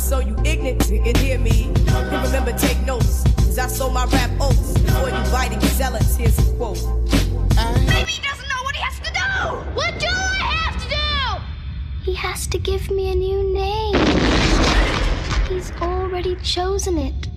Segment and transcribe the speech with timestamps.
[0.00, 1.72] huffle so you ignorant and hear me.
[1.88, 3.24] And remember, take notes.
[3.36, 6.16] Cause I sold my rap oats before you biting zealots.
[6.16, 6.82] Here's a quote.
[7.88, 9.74] Maybe he doesn't know what he has to do!
[9.74, 12.04] What do I have to do?
[12.04, 13.94] He has to give me a new name.
[15.48, 17.28] He's already chosen it.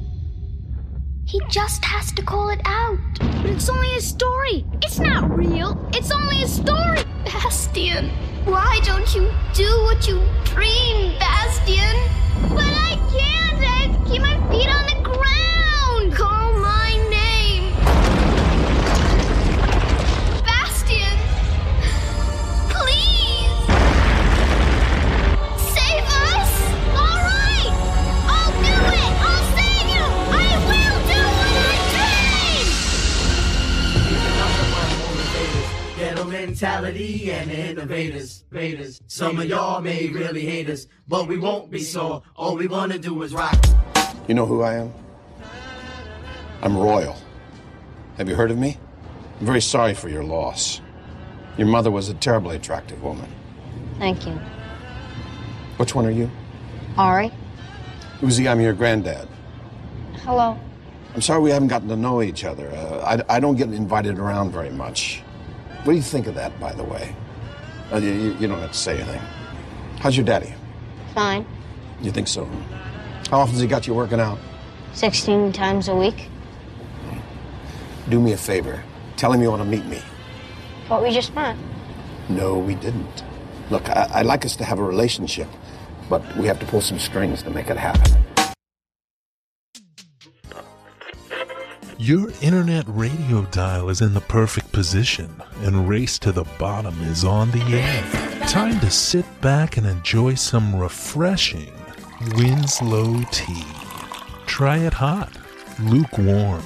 [1.26, 3.00] He just has to call it out.
[3.20, 4.66] But it's only a story.
[4.82, 5.90] It's not real.
[5.94, 7.04] It's only a story.
[7.26, 8.10] Bastian,
[8.46, 12.23] why don't you do what you dream, Bastian?
[12.42, 13.60] But I can't.
[13.62, 14.93] I have to keep my feet on the
[36.48, 39.02] mentality and innovators, invaders.
[39.08, 42.22] Some of y'all may really hate us, but we won't be sore.
[42.36, 43.58] All we wanna do is rock.
[44.28, 44.94] You know who I am?
[46.62, 47.16] I'm royal.
[48.18, 48.78] Have you heard of me?
[49.40, 50.82] I'm very sorry for your loss.
[51.58, 53.30] Your mother was a terribly attractive woman.
[53.98, 54.34] Thank you.
[55.78, 56.30] Which one are you?
[56.98, 57.32] Ari?
[58.20, 59.30] Uzi, I'm your granddad.
[60.24, 60.60] Hello.
[61.16, 62.70] I'm sorry we haven't gotten to know each other.
[62.70, 65.23] Uh, I, I don't get invited around very much.
[65.84, 67.16] What do you think of that, by the way?
[67.92, 69.22] Uh, you- you, don't have to say anything.
[70.00, 70.54] How's your daddy?
[71.14, 71.46] Fine.
[72.02, 72.48] You think so?
[73.30, 74.38] How often's he got you working out?
[74.94, 76.30] 16 times a week.
[78.10, 78.82] Do me a favor.
[79.18, 80.02] Tell him you want to meet me.
[80.90, 81.56] But we just met.
[82.30, 83.24] No, we didn't.
[83.70, 85.48] Look, I, I'd like us to have a relationship,
[86.10, 88.24] but we have to pull some strings to make it happen.
[92.04, 97.24] Your internet radio dial is in the perfect position, and Race to the Bottom is
[97.24, 98.40] on the air.
[98.50, 101.72] Time to sit back and enjoy some refreshing
[102.36, 103.64] Winslow tea.
[104.48, 105.32] Try it hot,
[105.80, 106.66] lukewarm,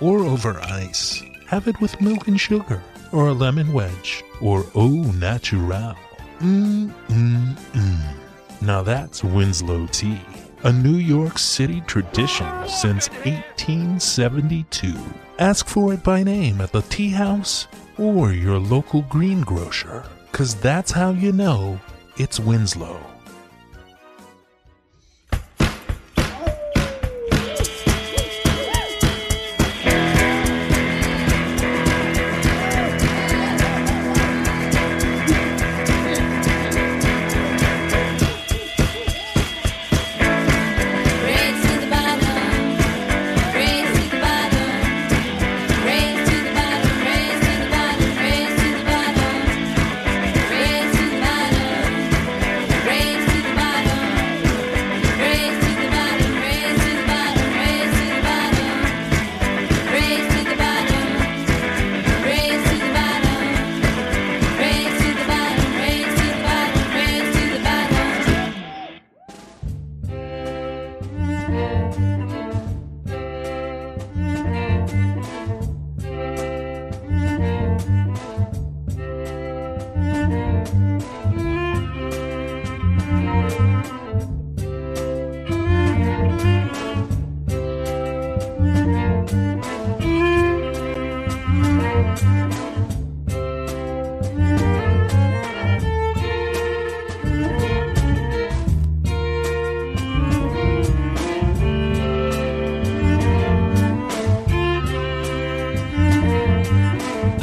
[0.00, 1.20] or over ice.
[1.48, 2.80] Have it with milk and sugar,
[3.10, 5.96] or a lemon wedge, or au natural.
[6.38, 8.14] Mmm, mmm, mmm.
[8.62, 10.20] Now that's Winslow tea,
[10.62, 14.94] a New York City tradition since 1872.
[15.38, 17.66] Ask for it by name at the tea house
[17.96, 21.80] or your local greengrocer, because that's how you know
[22.18, 23.09] it's Winslow.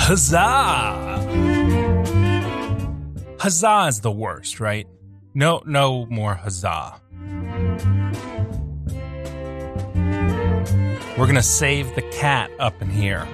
[0.07, 1.19] Huzzah!
[3.41, 4.87] Huzzah is the worst, right?
[5.33, 7.01] No, no more huzzah.
[11.17, 13.27] We're gonna save the cat up in here.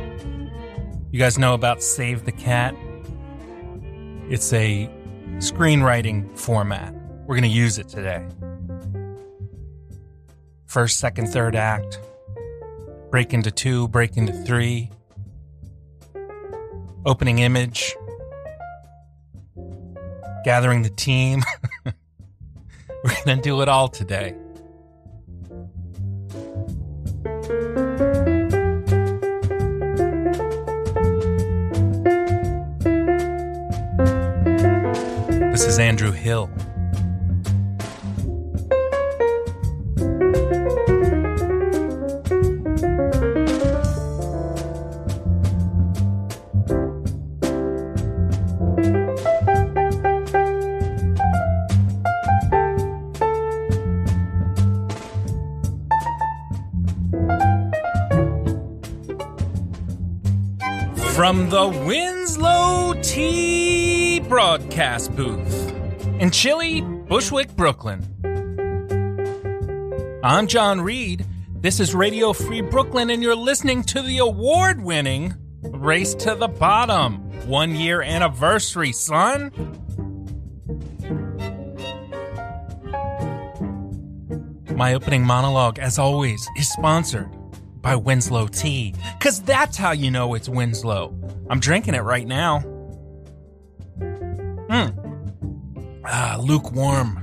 [1.12, 2.74] You guys know about Save the Cat?
[4.28, 4.90] It's a
[5.38, 6.96] screenwriting format.
[7.28, 8.26] We're going to use it today.
[10.66, 12.00] First, second, third act.
[13.12, 14.90] Break into two, break into three.
[17.06, 17.96] Opening image.
[20.46, 21.44] Gathering the team.
[21.86, 24.36] We're going to do it all today.
[35.52, 36.50] This is Andrew Hill.
[61.54, 65.72] The Winslow Tea broadcast booth
[66.20, 68.02] in chilly Bushwick, Brooklyn.
[70.24, 71.28] I'm John Reed.
[71.52, 76.48] This is Radio Free Brooklyn, and you're listening to the award winning Race to the
[76.48, 77.18] Bottom
[77.48, 79.52] one year anniversary, son.
[84.76, 87.30] My opening monologue, as always, is sponsored
[87.84, 91.16] by Winslow Tea, because that's how you know it's Winslow.
[91.50, 92.62] I'm drinking it right now.
[94.72, 94.90] Hmm.
[96.06, 97.20] Ah, lukewarm.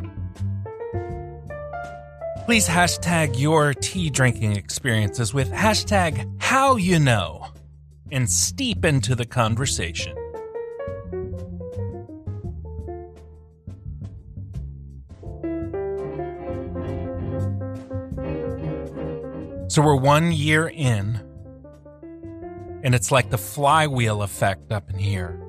[2.45, 7.47] Please hashtag your tea drinking experiences with hashtag how you know
[8.13, 10.17] and steep into the conversation.
[19.70, 21.20] So we're one year in,
[22.82, 25.40] and it's like the flywheel effect up in here.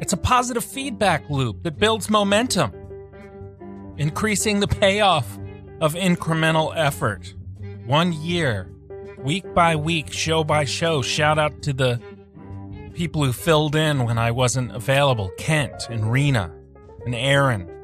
[0.00, 2.72] It's a positive feedback loop that builds momentum,
[3.98, 5.38] increasing the payoff
[5.82, 7.34] of incremental effort.
[7.84, 8.72] One year,
[9.18, 11.02] week by week, show by show.
[11.02, 12.00] Shout out to the
[12.94, 16.50] people who filled in when I wasn't available Kent and Rena
[17.04, 17.75] and Aaron.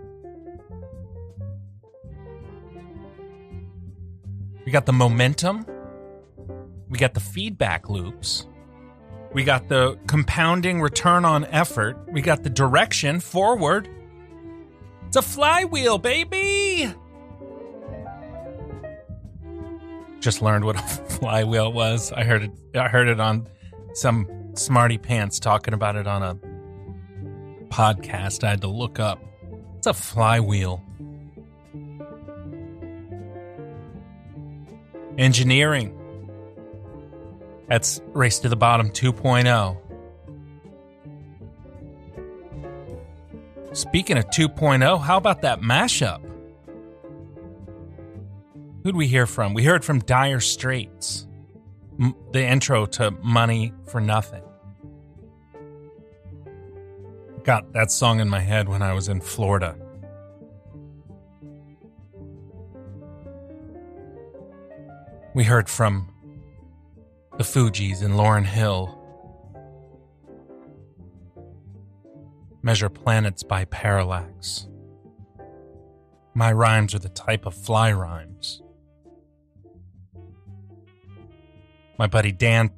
[4.72, 5.66] We got the momentum.
[6.88, 8.46] We got the feedback loops.
[9.34, 11.98] We got the compounding return on effort.
[12.10, 13.86] We got the direction forward.
[15.08, 16.90] It's a flywheel, baby.
[20.20, 20.78] Just learned what a
[21.18, 22.10] flywheel was.
[22.10, 23.46] I heard it I heard it on
[23.92, 26.34] some smarty pants talking about it on a
[27.66, 29.22] podcast I had to look up.
[29.76, 30.82] It's a flywheel.
[35.18, 35.98] Engineering.
[37.68, 39.78] That's Race to the Bottom 2.0.
[43.72, 46.20] Speaking of 2.0, how about that mashup?
[48.82, 49.54] Who'd we hear from?
[49.54, 51.26] We heard from Dire Straits,
[52.00, 54.42] M- the intro to Money for Nothing.
[57.44, 59.76] Got that song in my head when I was in Florida.
[65.34, 66.12] We heard from
[67.38, 68.98] the Fugees and Lauryn Hill.
[72.62, 74.68] Measure planets by parallax.
[76.34, 78.62] My rhymes are the type of fly rhymes.
[81.98, 82.70] My buddy Dan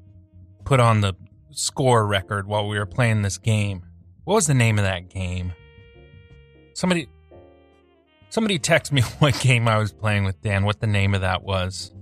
[0.64, 1.14] put on the
[1.50, 3.82] score record while we were playing this game.
[4.22, 5.52] What was the name of that game?
[6.72, 7.08] Somebody
[8.28, 11.42] somebody text me what game I was playing with Dan, what the name of that
[11.42, 11.92] was.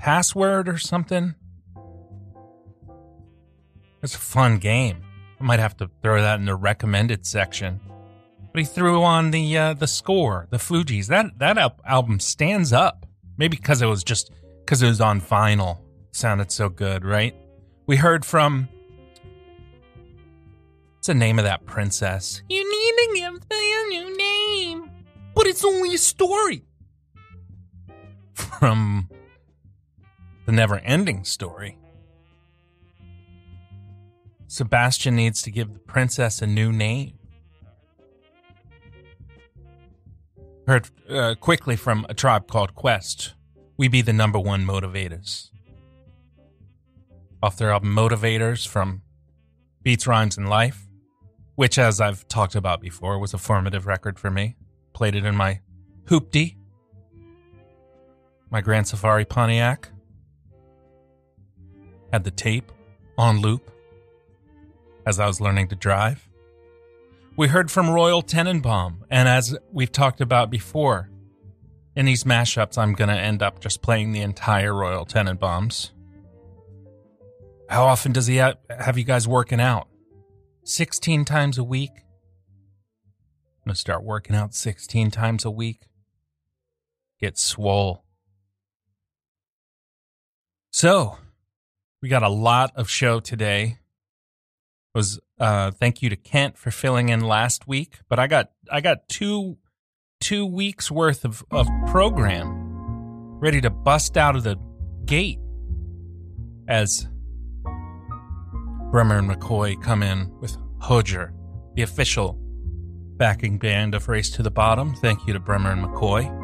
[0.00, 1.34] Password or something?
[4.02, 5.02] It's a fun game.
[5.38, 7.80] I might have to throw that in the recommended section.
[8.50, 11.06] But he threw on the uh, the score, the Fugees.
[11.08, 13.04] That that al- album stands up.
[13.36, 14.32] Maybe because it was just
[14.64, 15.80] because it was on vinyl.
[16.12, 17.36] Sounded so good, right?
[17.86, 18.70] We heard from.
[20.94, 22.42] What's the name of that princess?
[22.48, 24.90] You need to give me a new name,
[25.34, 26.64] but it's only a story.
[28.32, 29.09] From
[30.50, 31.78] the never-ending story.
[34.48, 37.12] Sebastian needs to give the princess a new name.
[40.66, 43.34] Heard uh, quickly from a tribe called Quest.
[43.76, 45.50] We be the number one motivators.
[47.44, 49.02] Off their album Motivators from
[49.84, 50.88] Beats, Rhymes, and Life,
[51.54, 54.56] which, as I've talked about before, was a formative record for me.
[54.94, 55.60] Played it in my
[56.06, 56.56] hoopty,
[58.50, 59.92] my Grand Safari Pontiac.
[62.12, 62.72] Had the tape
[63.16, 63.70] on loop
[65.06, 66.28] as I was learning to drive.
[67.36, 71.08] We heard from Royal Tenenbaum, and as we've talked about before,
[71.96, 75.90] in these mashups, I'm going to end up just playing the entire Royal Tenenbaums.
[77.68, 79.88] How often does he ha- have you guys working out?
[80.64, 81.90] 16 times a week?
[81.94, 85.88] I'm going to start working out 16 times a week.
[87.20, 88.04] Get swole.
[90.72, 91.18] So,
[92.02, 93.78] we got a lot of show today.
[94.94, 98.80] Was uh thank you to Kent for filling in last week, but I got I
[98.80, 99.58] got two
[100.20, 104.56] two weeks worth of, of program ready to bust out of the
[105.06, 105.38] gate
[106.68, 107.08] as
[108.90, 111.32] Bremer and McCoy come in with Hojer,
[111.74, 112.36] the official
[113.16, 114.94] backing band of Race to the Bottom.
[114.96, 116.39] Thank you to Bremer and McCoy.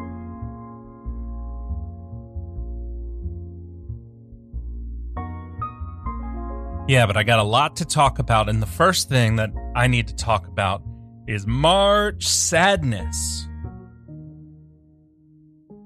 [6.87, 9.87] Yeah, but I got a lot to talk about, and the first thing that I
[9.87, 10.81] need to talk about
[11.27, 13.45] is March Sadness.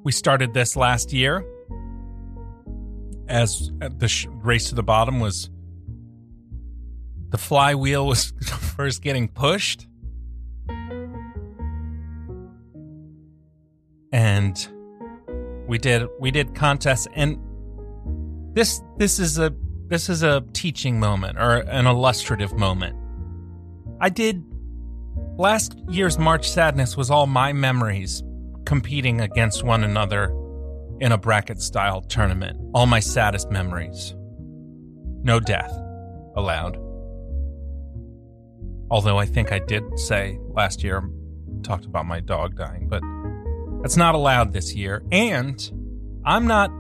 [0.04, 1.44] We started this last year
[3.28, 5.50] as the race to the bottom was
[7.30, 8.32] the flywheel was
[8.76, 9.88] first getting pushed.
[14.12, 14.68] And
[15.68, 17.40] we did we did contests and
[18.54, 19.56] this this is a
[19.92, 22.96] this is a teaching moment or an illustrative moment.
[24.00, 24.42] I did
[25.38, 28.24] last year's March Sadness was all my memories
[28.66, 30.34] competing against one another
[31.02, 32.58] in a bracket style tournament.
[32.74, 34.16] All my saddest memories.
[35.24, 35.78] No death
[36.38, 36.78] allowed.
[38.90, 41.04] Although I think I did say last year,
[41.64, 43.04] talked about my dog dying, but
[43.82, 45.04] that's not allowed this year.
[45.12, 45.70] And
[46.24, 46.72] I'm not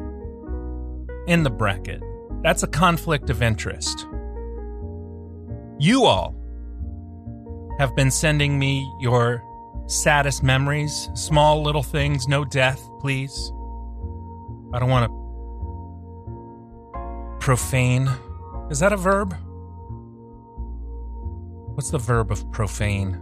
[1.27, 2.01] in the bracket.
[2.43, 4.07] That's a conflict of interest.
[5.79, 6.35] You all
[7.77, 9.43] have been sending me your
[9.87, 13.51] saddest memories, small little things, no death, please.
[14.73, 15.21] I don't want to
[17.39, 18.09] profane.
[18.69, 19.35] Is that a verb?
[21.75, 23.15] What's the verb of profane?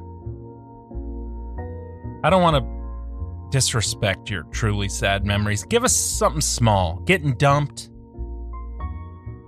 [2.24, 5.64] I don't want to disrespect your truly sad memories.
[5.64, 7.00] Give us something small.
[7.06, 7.90] Getting dumped,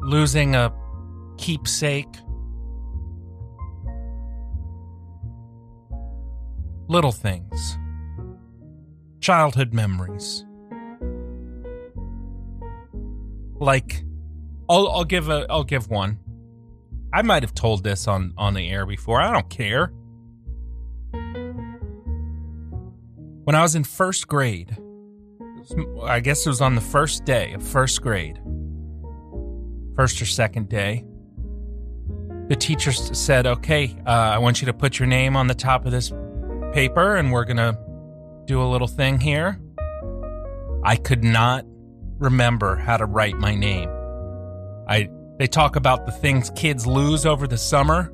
[0.01, 0.73] losing a
[1.37, 2.13] keepsake,
[6.87, 7.77] little things,
[9.19, 10.45] childhood memories.
[13.59, 14.03] Like,
[14.67, 16.19] I'll, I'll give a I'll give one.
[17.13, 19.21] I might have told this on on the air before.
[19.21, 19.93] I don't care.
[23.43, 24.77] When I was in first grade,
[26.03, 28.39] I guess it was on the first day of first grade,
[30.01, 31.05] first or second day,
[32.47, 35.85] the teacher said, Okay, uh, I want you to put your name on the top
[35.85, 36.11] of this
[36.73, 37.77] paper and we're going to
[38.45, 39.59] do a little thing here.
[40.83, 41.65] I could not
[42.17, 43.91] remember how to write my name.
[44.87, 48.11] I they talk about the things kids lose over the summer.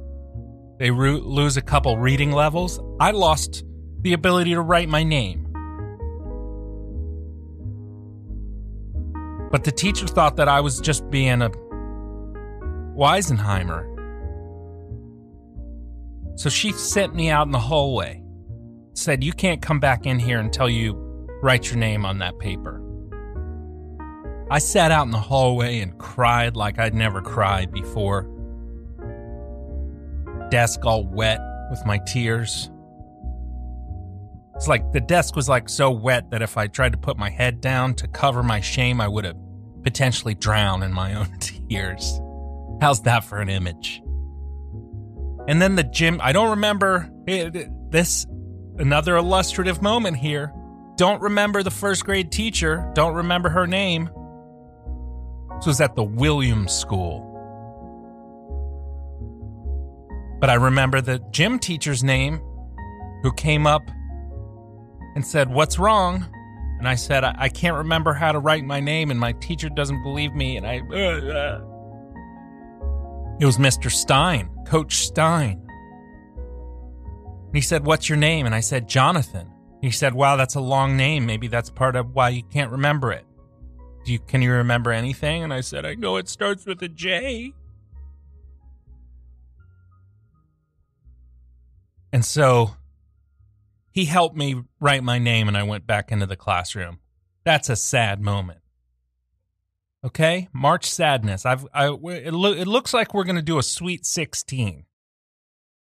[0.80, 2.82] They lose a couple reading levels.
[3.00, 3.64] I lost
[4.02, 5.46] the ability to write my name.
[9.52, 11.50] But the teacher thought that I was just being a
[12.98, 13.94] Weisenheimer.
[16.40, 18.24] So she sent me out in the hallway.
[18.94, 20.94] Said, You can't come back in here until you
[21.44, 22.84] write your name on that paper.
[24.50, 28.24] I sat out in the hallway and cried like I'd never cried before.
[30.50, 31.40] Desk all wet
[31.70, 32.72] with my tears.
[34.56, 37.30] It's like the desk was like so wet that if I tried to put my
[37.30, 39.38] head down to cover my shame, I would have
[39.84, 42.20] potentially drowned in my own tears.
[42.82, 44.02] How's that for an image?
[45.48, 48.26] And then the gym, I don't remember it, this,
[48.78, 50.54] another illustrative moment here.
[50.98, 54.10] Don't remember the first grade teacher, don't remember her name.
[55.58, 57.24] This was at the Williams School.
[60.40, 62.42] But I remember the gym teacher's name
[63.24, 63.90] who came up
[65.16, 66.26] and said, What's wrong?
[66.78, 69.68] And I said, I, I can't remember how to write my name, and my teacher
[69.68, 70.58] doesn't believe me.
[70.58, 70.80] And I.
[70.80, 71.77] uh, uh."
[73.40, 73.92] It was Mr.
[73.92, 75.68] Stein, Coach Stein.
[77.54, 78.46] He said, What's your name?
[78.46, 79.52] And I said, Jonathan.
[79.82, 81.26] He said, Wow, that's a long name.
[81.26, 83.26] Maybe that's part of why you can't remember it.
[84.06, 85.44] Do you, can you remember anything?
[85.44, 87.54] And I said, I know it starts with a J.
[92.12, 92.76] And so
[93.92, 97.00] he helped me write my name and I went back into the classroom.
[97.44, 98.60] That's a sad moment.
[100.08, 100.48] Okay?
[100.54, 101.46] March sadness.
[101.46, 104.86] I've I it, lo- it looks like we're to do a sweet 16.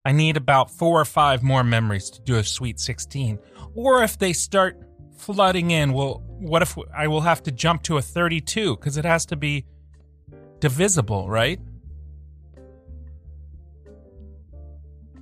[0.08, 3.38] I need about four or five more memories to do a Sweet 16.
[3.74, 4.80] Or if they start
[5.18, 9.04] flooding in, well, what if I will have to jump to a 32 because it
[9.04, 9.66] has to be
[10.60, 11.60] divisible, right?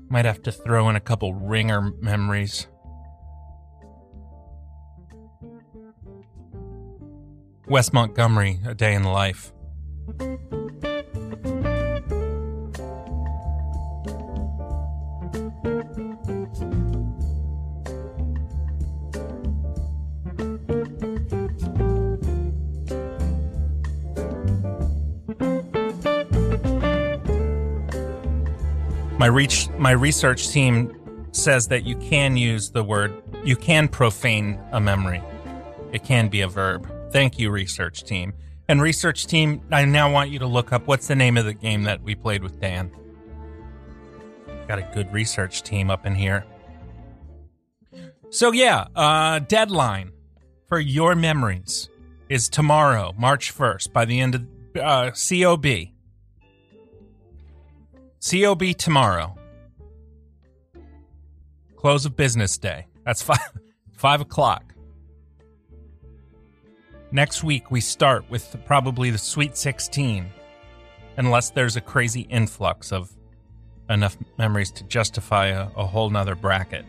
[0.08, 2.68] Might have to throw in a couple ringer memories.
[7.68, 9.52] Wes Montgomery, A Day in Life.
[29.18, 30.96] My reach my research team
[31.32, 33.12] says that you can use the word
[33.44, 35.20] you can profane a memory.
[35.92, 36.95] It can be a verb.
[37.10, 38.32] Thank you, research team.
[38.68, 41.54] And research team, I now want you to look up what's the name of the
[41.54, 42.90] game that we played with Dan.
[44.66, 46.44] Got a good research team up in here.
[48.30, 50.12] So yeah, uh deadline
[50.66, 51.88] for your memories
[52.28, 55.66] is tomorrow, March 1st, by the end of uh, COB.
[58.28, 59.36] COB tomorrow.
[61.76, 62.86] Close of business day.
[63.04, 63.38] That's five
[63.92, 64.74] five o'clock.
[67.16, 70.26] Next week we start with probably the Sweet 16,
[71.16, 73.10] unless there's a crazy influx of
[73.88, 76.84] enough memories to justify a, a whole nother bracket.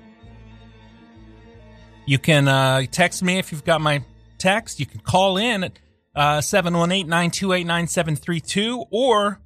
[2.05, 4.03] You can uh, text me if you've got my
[4.37, 4.81] text.
[4.81, 5.79] You can call in at
[6.13, 9.39] uh, 718 928 9732, or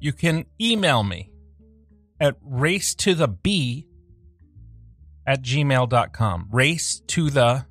[0.00, 1.30] you can email me
[2.18, 3.86] at race to the b
[5.24, 6.48] at gmail.com.
[6.50, 7.64] Race to the,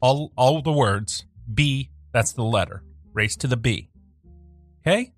[0.00, 2.82] all, all the words, B, that's the letter.
[3.12, 3.90] Race to the B.
[4.80, 5.12] Okay?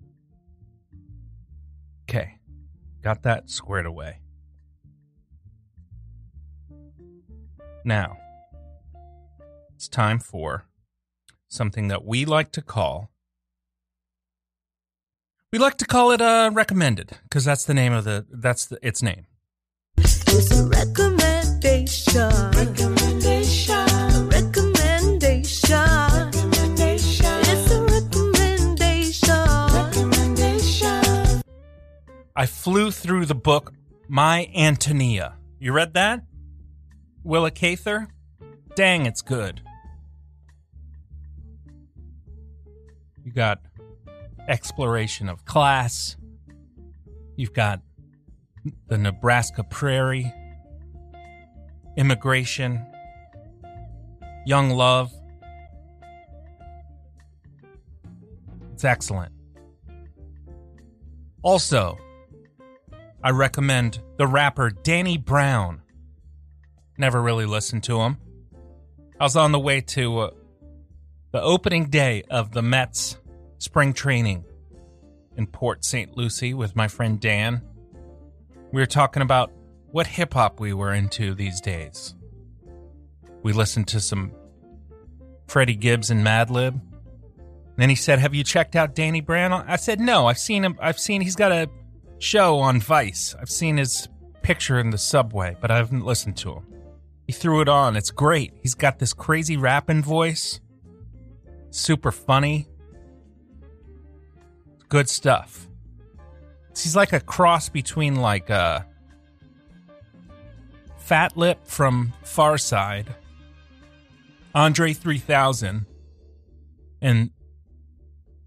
[2.09, 2.39] Okay.
[3.01, 4.19] Got that squared away.
[7.83, 8.17] Now,
[9.75, 10.65] it's time for
[11.47, 13.11] something that we like to call.
[15.51, 18.79] We like to call it uh, recommended because that's the name of the that's the,
[18.81, 19.27] its name.
[19.97, 22.29] It's a recommendation.
[22.51, 23.14] Recommendation.
[32.37, 33.73] I flew through the book
[34.09, 35.35] My Antonia.
[35.57, 36.25] You read that?
[37.23, 38.09] Willa Cather?
[38.75, 39.61] Dang, it's good.
[43.23, 43.61] You got
[44.49, 46.17] exploration of class.
[47.37, 47.81] You've got
[48.87, 50.33] the Nebraska prairie,
[51.95, 52.85] immigration,
[54.45, 55.13] young love.
[58.73, 59.31] It's excellent.
[61.41, 61.97] Also,
[63.25, 65.81] I recommend the rapper Danny Brown.
[66.95, 68.17] Never really listened to him.
[69.19, 70.29] I was on the way to uh,
[71.31, 73.17] the opening day of the Mets
[73.57, 74.45] spring training
[75.35, 76.15] in Port St.
[76.15, 77.63] Lucie with my friend Dan.
[78.71, 79.51] We were talking about
[79.87, 82.13] what hip hop we were into these days.
[83.41, 84.33] We listened to some
[85.47, 86.79] Freddie Gibbs and Madlib.
[87.75, 90.77] Then he said, "Have you checked out Danny Brown?" I said, "No, I've seen him.
[90.79, 91.67] I've seen he's got a
[92.19, 93.35] show on Vice.
[93.39, 94.07] I've seen his
[94.41, 96.75] picture in the subway, but I haven't listened to him."
[97.27, 97.95] He threw it on.
[97.95, 98.53] It's great.
[98.61, 100.59] He's got this crazy rapping voice.
[101.71, 102.67] Super funny.
[104.89, 105.67] Good stuff.
[106.69, 108.81] He's like a cross between like uh
[111.07, 113.07] Fatlip from Pharcyde,
[114.53, 115.85] Andre 3000,
[117.01, 117.29] and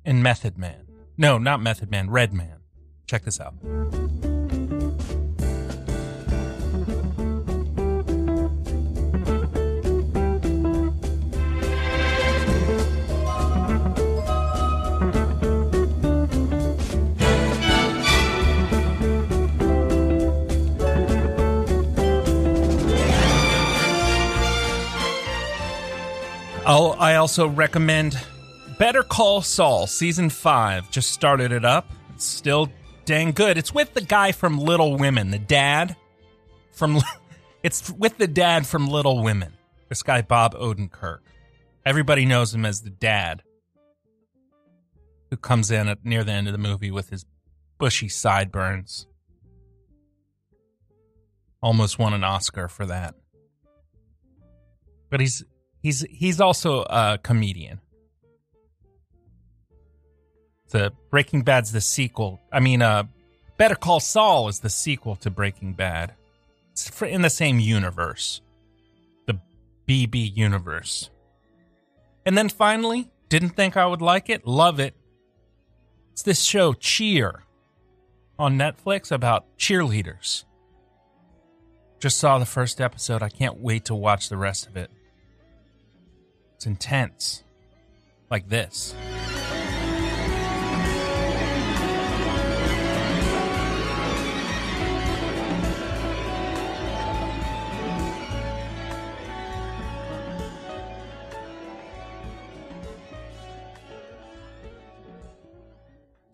[0.05, 0.87] and Method Man.
[1.17, 2.58] No, not Method Man, Redman.
[3.09, 3.55] Check this out.
[26.67, 28.21] I'll, I also recommend
[28.79, 30.91] Better Call Saul season five.
[30.91, 31.91] Just started it up.
[32.15, 32.71] It's still
[33.09, 33.57] dang good.
[33.57, 35.97] It's with the guy from Little Women, the dad
[36.71, 37.01] from.
[37.61, 39.53] It's with the dad from Little Women.
[39.89, 41.19] This guy Bob Odenkirk.
[41.85, 43.43] Everybody knows him as the dad,
[45.29, 47.27] who comes in at near the end of the movie with his
[47.77, 49.09] bushy sideburns.
[51.61, 53.17] Almost won an Oscar for that.
[55.11, 55.45] But he's
[55.83, 57.81] he's he's also a comedian.
[60.71, 62.41] The Breaking Bad's the sequel.
[62.53, 63.05] I mean, uh,
[63.57, 66.15] Better Call Saul is the sequel to Breaking Bad.
[66.73, 68.41] It's in the same universe,
[69.27, 69.41] the
[69.89, 71.11] BB universe.
[72.25, 74.95] And then finally, didn't think I would like it, love it.
[76.13, 77.43] It's this show, Cheer,
[78.39, 80.45] on Netflix about cheerleaders.
[81.99, 83.23] Just saw the first episode.
[83.23, 84.91] I can't wait to watch the rest of it.
[86.55, 87.43] It's intense.
[88.31, 88.95] Like this.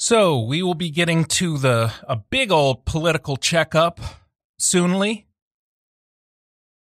[0.05, 4.01] So we will be getting to the a big old political checkup
[4.59, 5.27] soonly.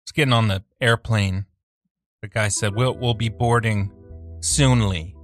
[0.04, 1.46] It's getting on the airplane.
[2.22, 3.94] The guy said we'll we'll be boarding
[4.42, 5.16] soonly.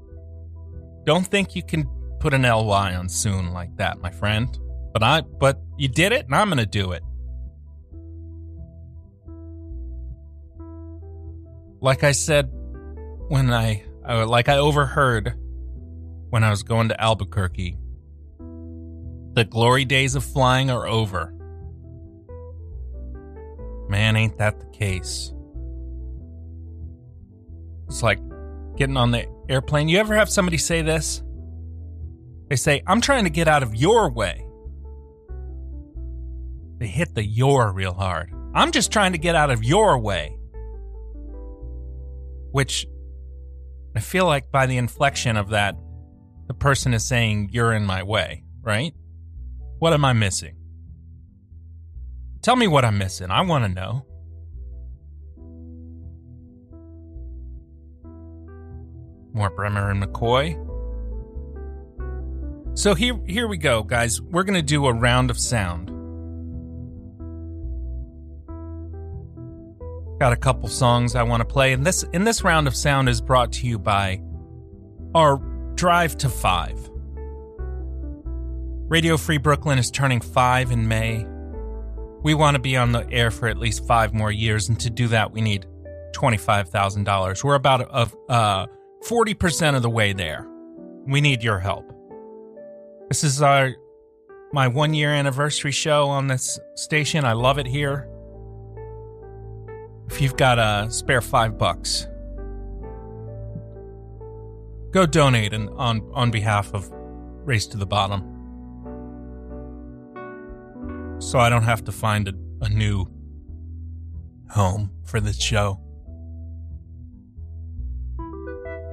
[1.04, 1.90] Don't think you can
[2.22, 4.58] put an ly on soon like that, my friend.
[4.94, 7.04] But I but you did it, and I'm gonna do it.
[11.82, 12.50] Like I said
[13.28, 15.34] when I, I like I overheard
[16.30, 17.78] when I was going to Albuquerque.
[19.40, 21.34] The glory days of flying are over.
[23.88, 25.34] Man, ain't that the case?
[27.88, 28.20] It's like
[28.76, 29.88] getting on the airplane.
[29.88, 31.24] You ever have somebody say this?
[32.50, 34.46] They say, I'm trying to get out of your way.
[36.80, 38.34] They hit the your real hard.
[38.54, 40.38] I'm just trying to get out of your way.
[42.52, 42.86] Which
[43.96, 45.78] I feel like by the inflection of that,
[46.50, 48.94] the person is saying, You're in my way, right?
[49.80, 50.56] What am I missing?
[52.42, 53.32] Tell me what I'm missing.
[53.32, 54.06] I want to know.
[59.34, 60.58] More Bremer and McCoy.
[62.78, 64.22] So here, here we go, guys.
[64.22, 65.88] We're gonna do a round of sound.
[70.20, 73.08] Got a couple songs I want to play, and this in this round of sound
[73.08, 74.22] is brought to you by
[75.16, 75.38] our
[75.76, 76.90] Drive to Five.
[78.90, 81.24] Radio Free Brooklyn is turning five in May.
[82.24, 84.90] We want to be on the air for at least five more years, and to
[84.90, 85.68] do that, we need
[86.12, 87.44] twenty-five thousand dollars.
[87.44, 88.66] We're about of uh
[89.04, 90.48] forty percent of the way there.
[91.06, 91.88] We need your help.
[93.10, 93.76] This is our
[94.54, 97.26] my one year anniversary show on this station.
[97.26, 98.10] I love it here.
[100.10, 102.08] If you've got a spare five bucks,
[104.90, 106.90] go donate and on on behalf of
[107.46, 108.39] Race to the Bottom.
[111.20, 113.06] So I don't have to find a, a new
[114.50, 115.80] home for this show.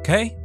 [0.01, 0.37] Okay?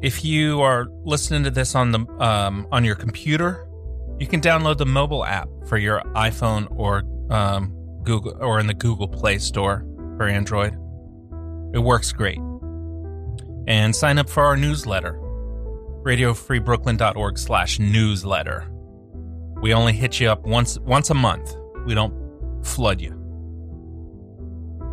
[0.00, 3.68] If you are listening to this on the um, on your computer,
[4.18, 8.74] you can download the mobile app for your iPhone or um, Google or in the
[8.74, 10.72] Google Play Store for Android.
[11.72, 12.40] It works great.
[13.68, 15.12] And sign up for our newsletter,
[16.02, 18.71] radiofreebrooklyn.org slash newsletter.
[19.62, 21.56] We only hit you up once once a month.
[21.86, 22.12] We don't
[22.66, 23.16] flood you.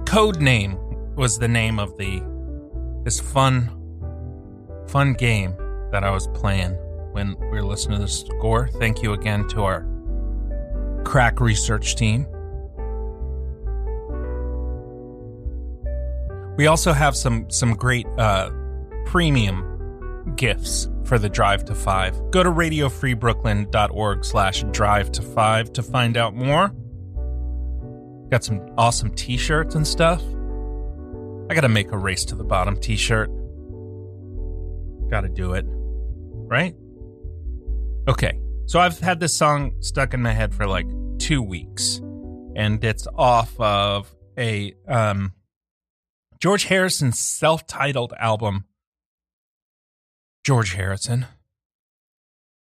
[0.06, 0.78] Code name
[1.16, 2.22] was the name of the
[3.04, 3.76] this fun
[4.88, 5.56] fun game
[5.92, 6.74] that I was playing
[7.14, 8.68] when we were listening to the score.
[8.68, 9.88] Thank you again to our
[11.04, 12.28] crack research team.
[16.58, 18.52] We also have some some great uh,
[19.08, 19.69] premium
[20.30, 22.14] gifts for the drive to five.
[22.32, 26.72] Go to radiofreebrooklyn.org slash drive to five to find out more.
[28.30, 30.22] Got some awesome t-shirts and stuff.
[31.50, 33.32] I gotta make a race to the bottom t-shirt.
[35.10, 35.66] Gotta do it.
[35.68, 36.76] Right?
[38.08, 38.40] Okay.
[38.68, 40.86] So I've had this song stuck in my head for like
[41.18, 42.02] two weeks.
[42.56, 45.34] And it's off of a um
[46.40, 48.66] George Harrison's self-titled album.
[50.44, 51.28] George Harrison.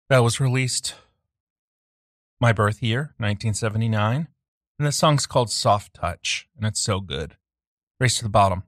[0.08, 0.94] That was released
[2.40, 4.28] my birth year, 1979.
[4.78, 7.36] And the song's called Soft Touch, and it's so good.
[7.98, 8.64] Race to the bottom.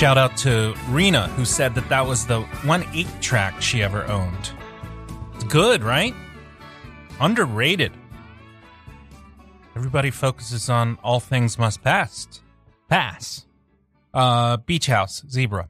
[0.00, 4.06] shout out to Rena, who said that that was the one eight track she ever
[4.06, 4.50] owned.
[5.34, 6.14] It's good, right?
[7.20, 7.92] Underrated.
[9.76, 12.40] Everybody focuses on all things must pass.
[12.88, 13.44] Pass.
[14.14, 15.68] Uh, Beach House, Zebra.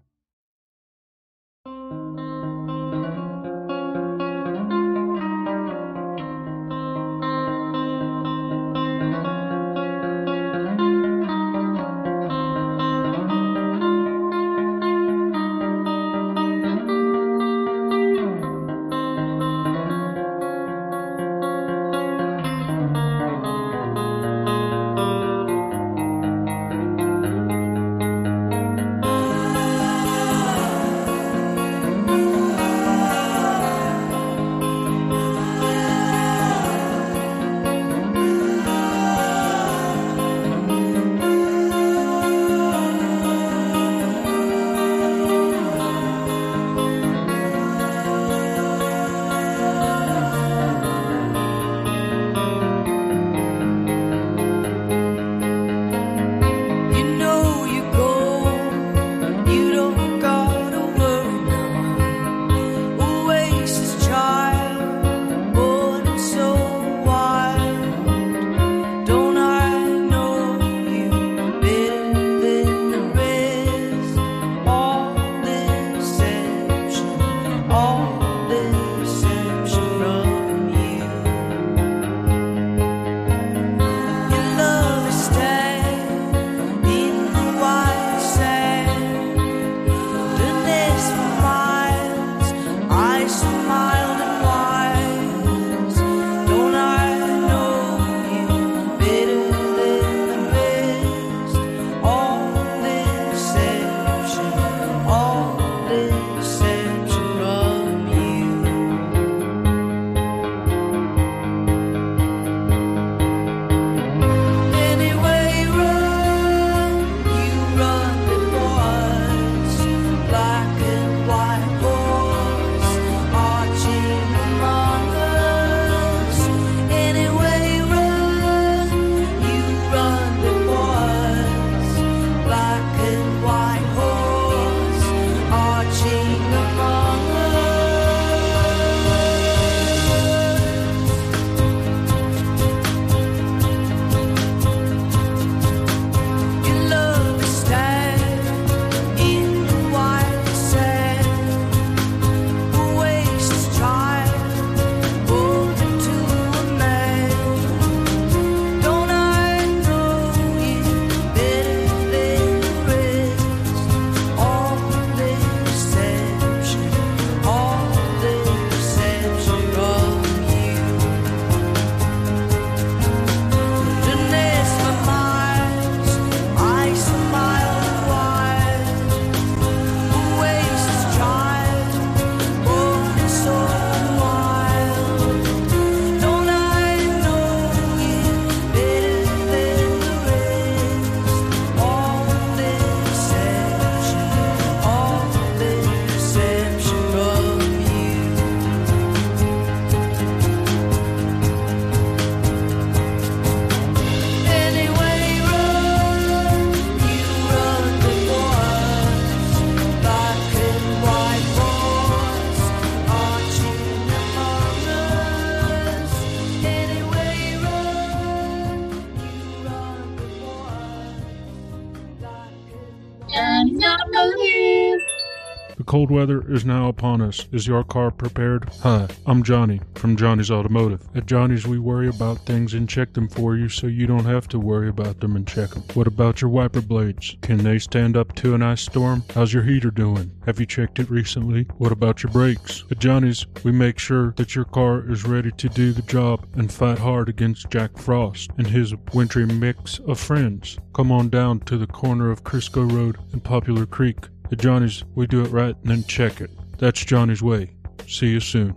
[226.01, 227.47] Cold weather is now upon us.
[227.53, 228.67] Is your car prepared?
[228.81, 231.07] Hi, I'm Johnny from Johnny's Automotive.
[231.15, 234.49] At Johnny's, we worry about things and check them for you so you don't have
[234.49, 235.83] to worry about them and check them.
[235.93, 237.37] What about your wiper blades?
[237.43, 239.25] Can they stand up to an ice storm?
[239.35, 240.33] How's your heater doing?
[240.47, 241.65] Have you checked it recently?
[241.77, 242.83] What about your brakes?
[242.91, 246.73] At Johnny's, we make sure that your car is ready to do the job and
[246.73, 250.79] fight hard against Jack Frost and his wintry mix of friends.
[250.95, 254.29] Come on down to the corner of Crisco Road and Popular Creek.
[254.53, 256.51] At Johnny's, we do it right and then check it.
[256.79, 257.71] That's Johnny's way.
[258.09, 258.75] See you soon.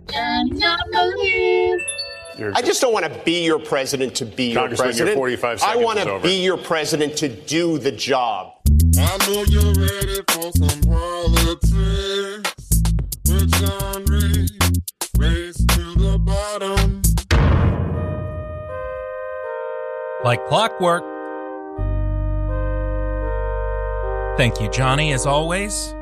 [2.54, 5.16] I just don't want to be your president to be your Congressman, your president.
[5.16, 6.22] 45 I seconds want is to over.
[6.22, 8.52] be your president to do the job.
[8.98, 11.70] I know you're ready for some politics.
[13.28, 14.50] With John Reed,
[15.18, 17.02] race to the bottom.
[20.22, 21.13] Like clockwork.
[24.36, 25.94] Thank you, Johnny, as always,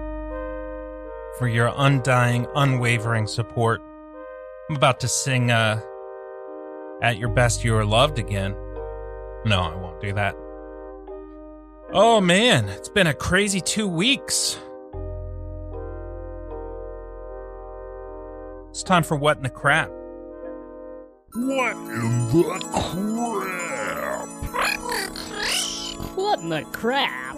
[1.38, 3.83] for your undying, unwavering support.
[4.71, 5.79] I'm about to sing uh,
[7.02, 8.56] At Your Best You Are Loved again.
[9.44, 10.35] No, I won't do that.
[11.92, 14.59] Oh man, it's been a crazy two weeks.
[18.71, 19.90] It's time for What in the Crap.
[21.35, 24.29] What in the crap?
[26.17, 27.37] What in the crap?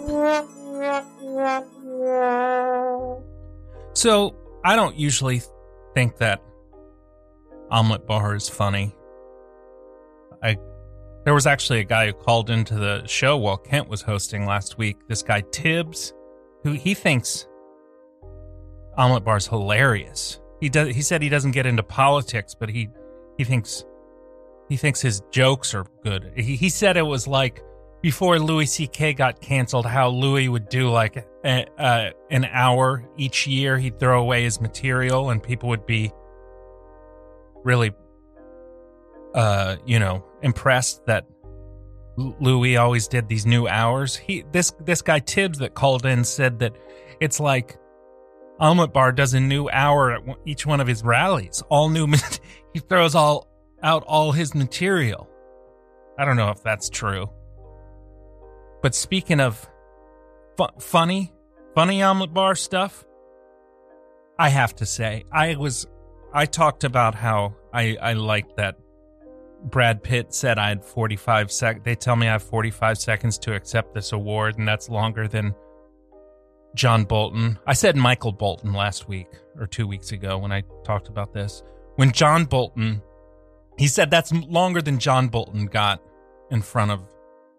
[3.93, 5.41] So, I don't usually
[5.93, 6.41] think that
[7.71, 8.95] Omelet Bar is funny.
[10.43, 10.57] I
[11.25, 14.77] there was actually a guy who called into the show while Kent was hosting last
[14.77, 14.97] week.
[15.07, 16.13] This guy Tibbs,
[16.63, 17.47] who he thinks
[18.95, 20.39] Omelet Bar's hilarious.
[20.61, 22.89] He does he said he doesn't get into politics, but he
[23.37, 23.85] he thinks
[24.69, 26.31] he thinks his jokes are good.
[26.35, 27.63] He he said it was like
[28.05, 29.15] before Louis C.K.
[29.15, 33.79] got canceled, how Louis would do like a, uh, an hour each year.
[33.79, 36.11] He'd throw away his material, and people would be
[37.63, 37.93] really,
[39.33, 41.25] uh, you know, impressed that
[42.15, 44.15] Louis always did these new hours.
[44.15, 46.75] He this this guy Tibbs that called in said that
[47.19, 47.75] it's like
[48.59, 51.63] Omelet Bar does a new hour at each one of his rallies.
[51.69, 52.05] All new,
[52.75, 53.47] he throws all
[53.81, 55.27] out all his material.
[56.19, 57.31] I don't know if that's true.
[58.85, 59.67] But speaking of
[60.57, 61.33] fu- funny,
[61.73, 63.03] funny omelet bar stuff,
[64.37, 65.87] I have to say, I was,
[66.31, 68.75] I talked about how I, I liked that
[69.63, 71.83] Brad Pitt said I had 45 sec.
[71.83, 75.55] They tell me I have 45 seconds to accept this award, and that's longer than
[76.75, 77.57] John Bolton.
[77.65, 81.63] I said Michael Bolton last week or two weeks ago when I talked about this.
[81.95, 83.01] When John Bolton,
[83.79, 86.03] he said that's longer than John Bolton got
[86.51, 86.99] in front of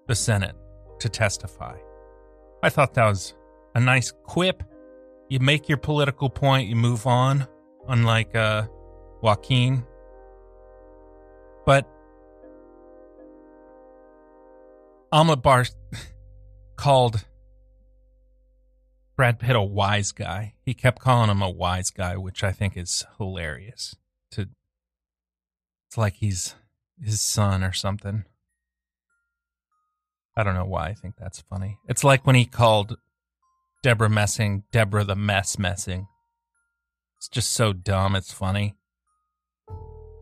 [0.07, 0.55] the Senate
[1.01, 1.77] to testify.
[2.63, 3.35] I thought that was
[3.75, 4.63] a nice quip.
[5.29, 7.47] You make your political point, you move on,
[7.89, 8.67] unlike uh,
[9.23, 9.85] Joaquin.
[11.65, 11.89] But
[15.13, 15.67] Omelet Bar
[16.77, 17.25] called
[19.17, 20.55] Brad Pitt a wise guy.
[20.65, 23.97] He kept calling him a wise guy, which I think is hilarious.
[24.33, 24.49] To
[25.89, 26.55] it's like he's
[27.03, 28.25] his son or something.
[30.37, 31.79] I don't know why I think that's funny.
[31.89, 32.99] It's like when he called
[33.83, 36.07] Debra Messing Debra the Mess Messing.
[37.17, 38.75] It's just so dumb, it's funny.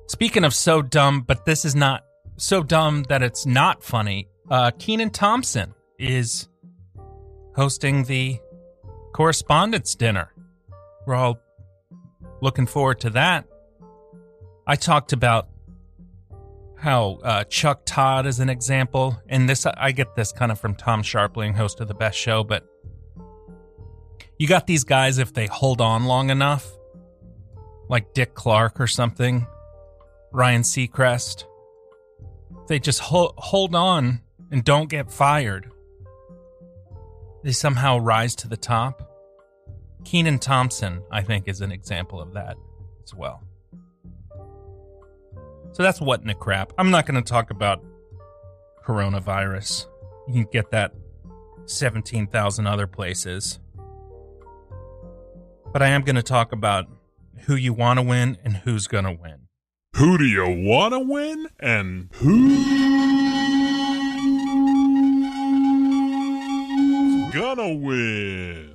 [0.06, 2.04] Speaking of so dumb, but this is not
[2.36, 4.28] so dumb that it's not funny.
[4.50, 6.48] Uh, Kenan Thompson is
[7.56, 8.38] hosting the
[9.14, 10.30] correspondence dinner.
[11.06, 11.38] We're all
[12.42, 13.46] looking forward to that.
[14.66, 15.48] I talked about
[16.84, 20.74] how uh, Chuck Todd is an example, and this I get this kind of from
[20.74, 22.66] Tom Scharpling, host of the Best Show, but
[24.38, 26.70] you got these guys if they hold on long enough,
[27.88, 29.46] like Dick Clark or something,
[30.30, 31.44] Ryan Seacrest.
[32.68, 34.20] They just hold hold on
[34.50, 35.70] and don't get fired,
[37.44, 39.10] they somehow rise to the top.
[40.04, 42.58] Kenan Thompson, I think, is an example of that
[43.02, 43.42] as well.
[45.74, 46.72] So that's what in the crap.
[46.78, 47.84] I'm not going to talk about
[48.84, 49.86] coronavirus.
[50.28, 50.94] You can get that
[51.66, 53.58] 17,000 other places.
[55.72, 56.86] But I am going to talk about
[57.46, 59.48] who you want to win and who's going to win.
[59.96, 61.46] Who do you want to win?
[61.60, 62.84] And who's
[67.32, 68.74] gonna win?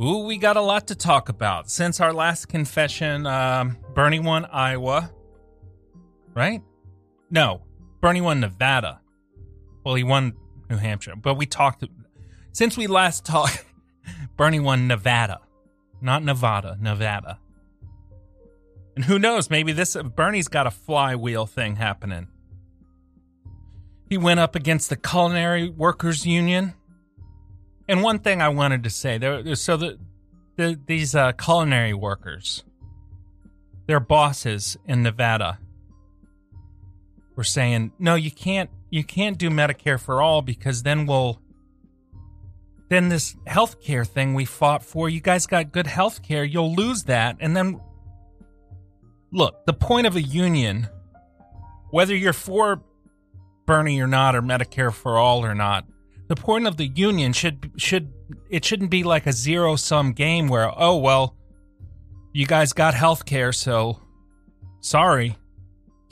[0.00, 1.70] Ooh, we got a lot to talk about.
[1.70, 5.10] Since our last confession, um, Bernie won Iowa.
[6.34, 6.62] Right?
[7.30, 7.62] No,
[8.00, 9.00] Bernie won Nevada.
[9.84, 10.34] Well, he won
[10.70, 11.16] New Hampshire.
[11.16, 11.84] But we talked
[12.52, 13.64] since we last talked
[14.36, 15.40] Bernie won Nevada,
[16.00, 17.38] not Nevada, Nevada.
[18.94, 19.48] And who knows?
[19.48, 22.28] Maybe this Bernie's got a flywheel thing happening.
[24.08, 26.74] He went up against the Culinary Workers Union.
[27.88, 29.98] And one thing I wanted to say there, so the,
[30.56, 32.64] the these uh, culinary workers,
[33.86, 35.58] their bosses in Nevada,
[37.36, 38.70] were saying, "No, you can't.
[38.90, 41.40] You can't do Medicare for all because then we'll."
[42.88, 47.36] Then this healthcare thing we fought for, you guys got good healthcare, you'll lose that,
[47.40, 47.80] and then
[49.32, 50.88] look, the point of a union,
[51.90, 52.82] whether you're for
[53.66, 55.86] Bernie or not, or Medicare for all or not,
[56.28, 58.12] the point of the union should should
[58.48, 61.36] it shouldn't be like a zero sum game where oh well,
[62.32, 64.00] you guys got health care, so
[64.80, 65.36] sorry,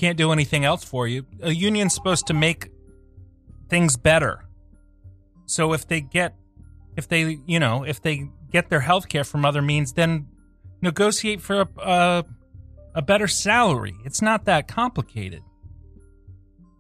[0.01, 1.27] can't do anything else for you.
[1.43, 2.71] A union's supposed to make
[3.69, 4.47] things better.
[5.45, 6.35] So if they get
[6.97, 10.27] if they you know if they get their health care from other means, then
[10.81, 12.25] negotiate for a, a
[12.95, 13.95] a better salary.
[14.07, 15.43] It's not that complicated.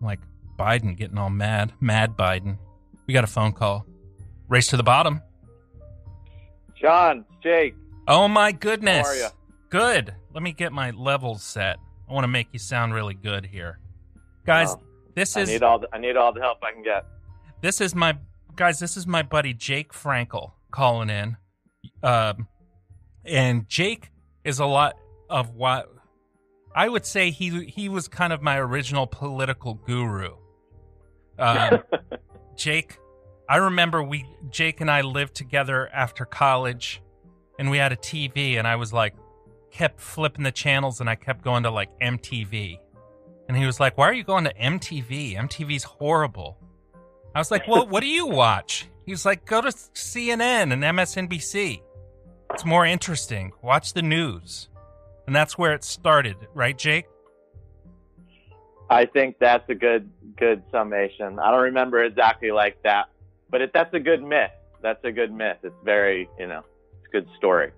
[0.01, 0.21] Like
[0.59, 2.57] Biden getting all mad, mad Biden.
[3.07, 3.87] We got a phone call.
[4.49, 5.21] Race to the bottom.
[6.81, 7.75] John, Jake.
[8.09, 9.07] Oh my goodness.
[9.07, 9.29] How are ya?
[9.69, 10.15] Good.
[10.33, 11.77] Let me get my levels set.
[12.11, 13.79] I want to make you sound really good here.
[14.45, 14.83] Guys, Oh,
[15.15, 17.07] this I is need all the, I need all the help I can get.
[17.61, 18.19] this is my
[18.57, 21.37] guys, this is my buddy Jake Frankel calling in.
[22.03, 22.49] Um
[23.25, 24.11] and Jake
[24.45, 24.97] is a lot
[25.29, 25.89] of what
[26.75, 30.35] I would say he he was kind of my original political guru.
[31.39, 31.83] Um,
[32.57, 32.99] Jake,
[33.49, 37.03] I remember we Jake and I lived together after college,
[37.59, 39.15] and we had a TV, and I was like,
[39.71, 42.79] kept flipping the channels, and I kept going to like MTV,
[43.49, 45.37] and he was like, "Why are you going to MTV?
[45.37, 46.59] MTV's horrible."
[47.35, 50.83] I was like, "Well, what do you watch?" He was like, "Go to CNN and
[50.83, 51.83] MSNBC.
[52.53, 53.53] It's more interesting.
[53.63, 54.69] Watch the news."
[55.27, 57.07] And that's where it started, right, Jake?
[58.91, 61.39] I think that's a good good summation.
[61.39, 63.11] I don't remember exactly like that,
[63.49, 64.51] but it, that's a good myth.
[64.83, 65.59] That's a good myth.
[65.63, 66.65] It's very, you know,
[66.99, 67.71] it's a good story.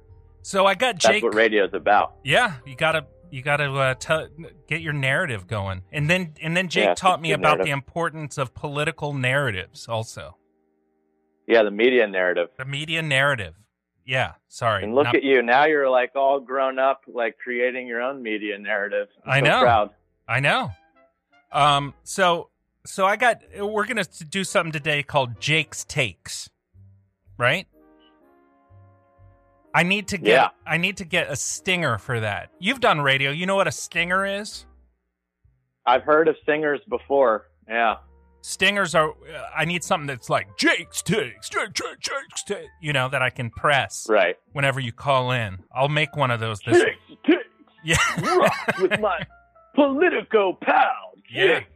[0.42, 1.12] So I got Jake.
[1.12, 2.14] That's what radio's about.
[2.24, 4.28] Yeah, you gotta you gotta uh, tell
[4.68, 8.38] get your narrative going, and then and then Jake Yeah, taught me about the importance
[8.38, 9.86] of political narratives.
[9.88, 10.36] Also,
[11.46, 12.48] Yeah, the media narrative.
[12.58, 13.54] the media narrative.
[14.04, 14.82] Yeah, sorry.
[14.82, 15.64] And look Not- at you now.
[15.66, 19.06] You're like all grown up, like creating your own media narrative.
[19.24, 19.60] I'm I so know.
[19.62, 19.90] Proud.
[20.28, 20.70] I know.
[21.52, 21.94] Um.
[22.02, 22.50] So
[22.84, 23.42] so I got.
[23.60, 26.50] We're gonna do something today called Jake's takes,
[27.38, 27.66] right?
[29.74, 30.28] I need to get.
[30.28, 30.48] Yeah.
[30.66, 32.50] I need to get a stinger for that.
[32.58, 33.30] You've done radio.
[33.30, 34.66] You know what a stinger is?
[35.86, 37.46] I've heard of singers before.
[37.68, 37.96] Yeah.
[38.42, 39.10] Stingers are.
[39.10, 39.14] uh,
[39.56, 42.66] I need something that's like Jake's takes, Jake, Jake, Jake's takes.
[42.80, 44.36] You know that I can press Right.
[44.52, 45.58] whenever you call in.
[45.74, 46.82] I'll make one of those this.
[46.82, 47.38] Jake's takes.
[47.84, 47.96] Yeah.
[48.36, 49.20] Rock with my
[49.74, 51.12] Politico pal.
[51.32, 51.60] Yeah.
[51.60, 51.66] Jake.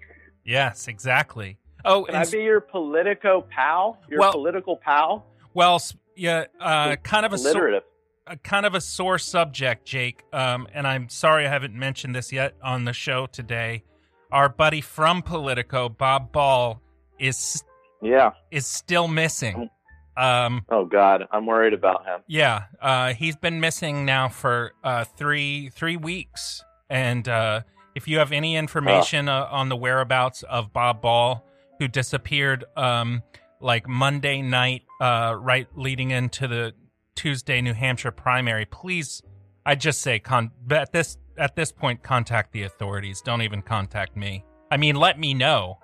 [0.45, 1.59] Yes, exactly.
[1.85, 3.99] Oh, Can and I be your Politico pal?
[4.09, 5.25] Your Well- political pal?
[5.55, 5.81] Well,
[6.17, 7.81] yeah, uh, kind of a sor-
[8.27, 10.23] a kind of a sore subject, Jake.
[10.33, 13.85] Um, and I'm sorry I haven't mentioned this yet on the show today.
[14.33, 16.81] Our buddy from Politico, Bob Ball,
[17.21, 17.63] is
[18.03, 18.33] Yeah.
[18.51, 19.71] is still missing.
[20.17, 22.21] Um, Oh God, I'm worried about him.
[22.27, 26.65] yeah, uh, he's been missing now for uh, three three weeks.
[26.89, 27.61] And uh,
[27.95, 31.45] if you have any information uh, on the whereabouts of Bob Ball,
[31.79, 33.23] who disappeared um,
[33.61, 36.75] like Monday night, uh, right leading into the
[37.15, 39.23] Tuesday New Hampshire primary, please,
[39.65, 43.21] I just say con- but at this at this point, contact the authorities.
[43.21, 44.45] Don't even contact me.
[44.71, 45.79] I mean, let me know,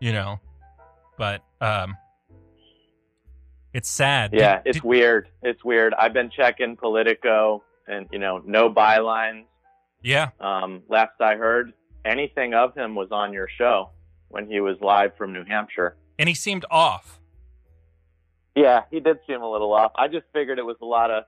[0.00, 0.40] you know.
[1.18, 1.96] But um,
[3.72, 4.30] it's sad.
[4.32, 5.28] Yeah, Did- it's weird.
[5.42, 5.94] It's weird.
[5.94, 9.44] I've been checking Politico, and you know, no bylines.
[10.02, 10.30] Yeah.
[10.40, 11.72] Um, last I heard,
[12.04, 13.90] anything of him was on your show
[14.28, 15.96] when he was live from New Hampshire.
[16.18, 17.20] and he seemed off.
[18.56, 19.92] Yeah, he did seem a little off.
[19.96, 21.24] I just figured it was a lot of,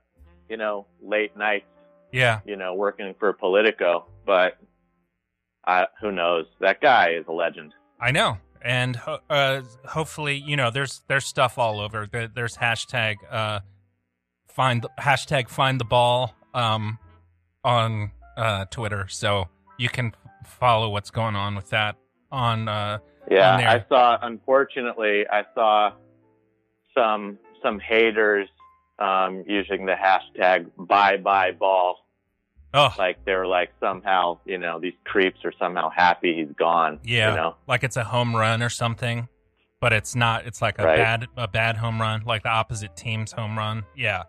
[0.49, 1.65] you know, late nights,
[2.11, 2.39] Yeah.
[2.45, 4.05] you know, working for Politico.
[4.25, 4.57] But
[5.65, 6.45] I, who knows?
[6.61, 7.73] That guy is a legend.
[7.99, 12.07] I know, and ho- uh, hopefully, you know, there's there's stuff all over.
[12.07, 13.59] There's hashtag uh,
[14.47, 16.99] find hashtag find the ball um,
[17.63, 20.13] on uh, Twitter, so you can
[20.45, 21.95] follow what's going on with that
[22.31, 22.67] on.
[22.69, 22.99] Uh,
[23.29, 23.63] Yeah, on.
[23.63, 24.17] I saw.
[24.21, 25.91] Unfortunately, I saw
[26.97, 28.47] some some haters
[28.99, 31.97] um, using the hashtag "Bye Bye Ball."
[32.73, 36.99] Oh, like they're like somehow, you know, these creeps are somehow happy he's gone.
[37.03, 39.27] yeah, you know, like it's a home run or something.
[39.79, 40.45] but it's not.
[40.47, 40.97] It's like a Right.
[40.97, 43.83] bad a bad home run, like the opposite team's home run.
[43.95, 44.23] Yeah.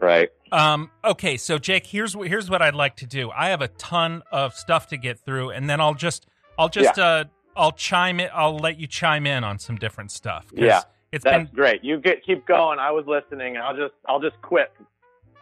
[0.00, 0.30] Right.
[0.50, 3.30] Um, okay, so Jake, here's what here's what I'd like to do.
[3.30, 6.26] I have a ton of stuff to get through, and then I'll just
[6.58, 7.04] I'll just Yeah.
[7.04, 7.24] uh
[7.56, 8.28] I'll chime in.
[8.34, 10.46] I'll let you chime in on some different stuff.
[10.52, 10.82] Yeah.
[11.12, 11.84] It's That's been great.
[11.84, 12.78] You get keep going.
[12.78, 13.56] I was listening.
[13.58, 14.72] I'll just I'll just quit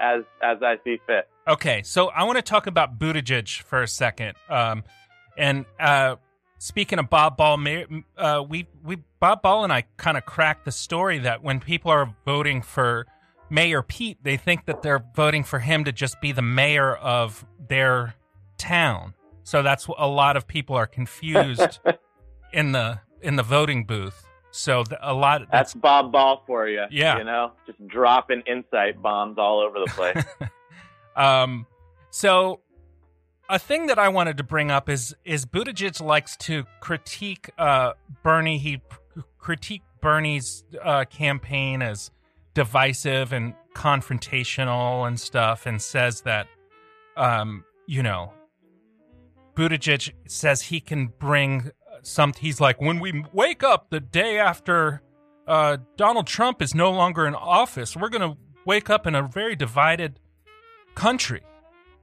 [0.00, 1.28] as as I see fit.
[1.46, 4.34] Okay, so I want to talk about Buttigieg for a second.
[4.48, 4.84] Um,
[5.38, 6.16] and uh,
[6.58, 7.58] speaking of Bob Ball,
[8.16, 11.90] uh, we we Bob Ball and I kind of cracked the story that when people
[11.90, 13.06] are voting for
[13.48, 17.44] Mayor Pete, they think that they're voting for him to just be the mayor of
[17.68, 18.14] their
[18.58, 19.14] town.
[19.44, 21.78] So that's a lot of people are confused
[22.52, 24.26] in the in the voting booth.
[24.50, 26.84] So the, a lot That's Bob Ball for you.
[26.90, 27.18] Yeah.
[27.18, 30.24] You know, just dropping insight bombs all over the place.
[31.16, 31.66] Um,
[32.10, 32.60] so
[33.48, 37.92] a thing that I wanted to bring up is is Buttigieg likes to critique uh,
[38.22, 38.58] Bernie.
[38.58, 38.80] He
[39.38, 42.10] critique Bernie's uh, campaign as
[42.54, 46.46] divisive and confrontational and stuff, and says that,
[47.16, 48.32] um, you know,
[49.54, 51.70] Buttigieg says he can bring
[52.06, 52.32] some.
[52.38, 55.02] He's like, when we wake up the day after
[55.46, 59.22] uh, Donald Trump is no longer in office, we're going to wake up in a
[59.22, 60.20] very divided
[60.94, 61.42] country.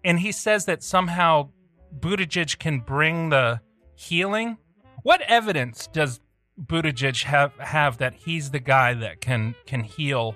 [0.04, 1.50] And he says that somehow
[2.00, 3.62] Buttigieg can bring the
[3.96, 4.58] healing.
[5.04, 6.20] What evidence does
[6.60, 10.36] Buttigieg have have that he's the guy that can can heal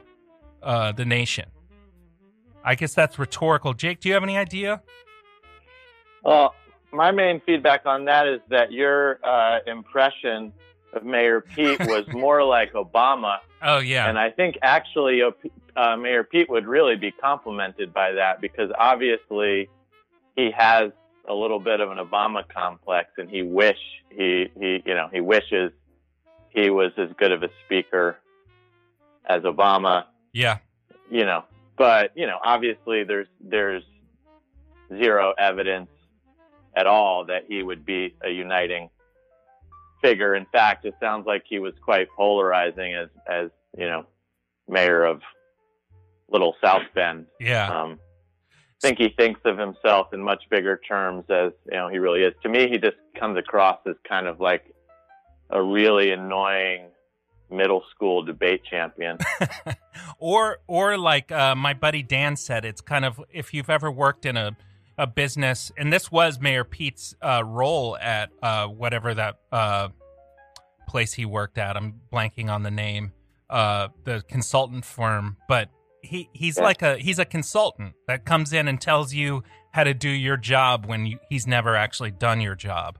[0.61, 1.45] uh, the nation?
[2.63, 3.73] I guess that's rhetorical.
[3.73, 4.81] Jake, do you have any idea?
[6.23, 6.53] Well,
[6.91, 10.53] my main feedback on that is that your uh, impression
[10.93, 13.37] of Mayor Pete was more like Obama.
[13.61, 18.41] Oh yeah, And I think actually uh, Mayor Pete would really be complimented by that
[18.41, 19.69] because obviously
[20.35, 20.91] he has
[21.27, 23.77] a little bit of an Obama complex and he wish
[24.09, 25.71] he, he you know, he wishes
[26.49, 28.17] he was as good of a speaker
[29.25, 30.57] as Obama, yeah,
[31.09, 31.45] you know.
[31.77, 33.83] But, you know, obviously there's there's
[34.89, 35.89] zero evidence
[36.75, 38.89] at all that he would be a uniting
[40.01, 40.35] figure.
[40.35, 44.05] In fact, it sounds like he was quite polarizing as, as you know,
[44.67, 45.21] mayor of
[46.29, 47.25] Little South Bend.
[47.39, 47.83] yeah.
[47.83, 47.99] Um,
[48.83, 52.23] I think he thinks of himself in much bigger terms as you know he really
[52.23, 52.33] is.
[52.41, 54.73] To me, he just comes across as kind of like
[55.51, 56.87] a really annoying
[57.51, 59.19] middle school debate champion.
[60.17, 64.25] or or like uh, my buddy Dan said, it's kind of if you've ever worked
[64.25, 64.57] in a
[65.01, 69.89] a business, and this was Mayor Pete's uh, role at uh, whatever that uh,
[70.87, 71.75] place he worked at.
[71.75, 73.11] I'm blanking on the name,
[73.49, 75.69] uh, the consultant firm, but
[76.03, 76.63] he he's Yeah.
[76.63, 80.37] like a he's a consultant that comes in and tells you how to do your
[80.37, 82.99] job when you, he's never actually done your job.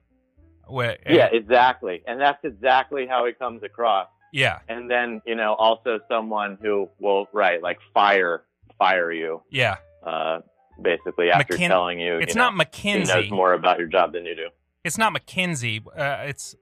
[0.67, 4.07] Where, yeah, exactly, and that's exactly how he comes across.
[4.33, 8.43] yeah, And then you know also someone who will right like fire
[8.79, 9.75] fire you yeah.
[10.03, 10.39] uh,
[10.81, 14.13] basically after McKin- telling you it's you know, not he knows more about your job
[14.13, 14.49] than you do.
[14.83, 15.85] It's not McKinsey.
[15.85, 16.55] Uh, it's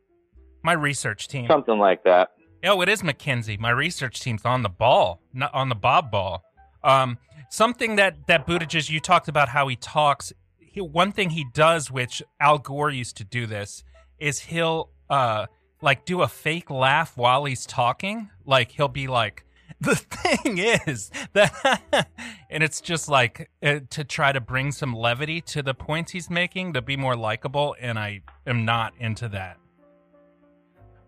[0.62, 1.48] my research team.
[1.50, 2.30] Something like that.
[2.64, 3.58] Oh, it is McKinsey.
[3.60, 6.44] My research team's on the ball, not on the Bob ball.
[6.84, 7.18] Um,
[7.50, 10.34] something that that Buttigieg, you talked about how he talks.
[10.60, 13.84] He, one thing he does, which Al Gore used to do this,
[14.20, 15.48] is he'll uh
[15.82, 18.30] like do a fake laugh while he's talking.
[18.46, 19.46] Like he'll be like,
[19.82, 21.82] "The thing is that,"
[22.50, 26.30] and it's just like uh, to try to bring some levity to the points he's
[26.30, 27.76] making to be more likable.
[27.80, 29.58] And I am not into that.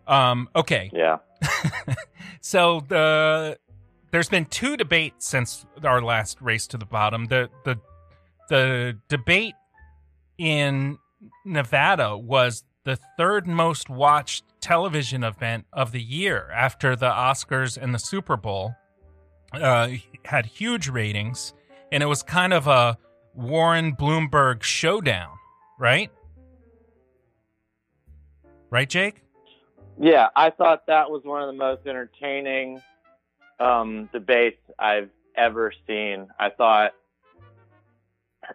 [0.07, 0.49] Um.
[0.55, 0.89] Okay.
[0.93, 1.17] Yeah.
[2.41, 3.57] So the
[4.11, 7.27] there's been two debates since our last race to the bottom.
[7.27, 7.79] The the
[8.49, 9.53] the debate
[10.37, 10.97] in
[11.45, 17.93] Nevada was the third most watched television event of the year after the Oscars and
[17.93, 18.75] the Super Bowl.
[19.53, 19.89] Uh,
[20.23, 21.53] had huge ratings,
[21.91, 22.97] and it was kind of a
[23.33, 25.31] Warren Bloomberg showdown,
[25.77, 26.09] right?
[28.69, 29.23] Right, Jake?
[29.99, 32.81] Yeah, I thought that was one of the most entertaining
[33.59, 36.27] um, debates I've ever seen.
[36.39, 36.93] I thought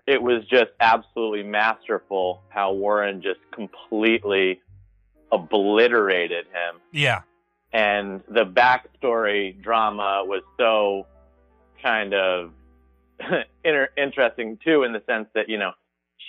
[0.07, 4.61] it was just absolutely masterful how Warren just completely
[5.33, 6.81] obliterated him.
[6.93, 7.23] Yeah.
[7.73, 11.07] And the backstory drama was so
[11.83, 12.53] kind of
[13.65, 15.73] inter- interesting too, in the sense that, you know,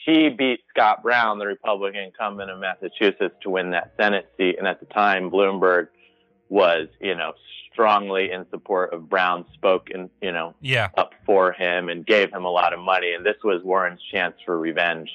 [0.05, 4.57] she beat Scott Brown, the Republican incumbent of Massachusetts, to win that Senate seat.
[4.57, 5.87] And at the time, Bloomberg
[6.49, 7.33] was, you know,
[7.71, 10.89] strongly in support of Brown, spoke and you know, Yeah.
[10.97, 13.13] up for him and gave him a lot of money.
[13.13, 15.09] And this was Warren's chance for revenge.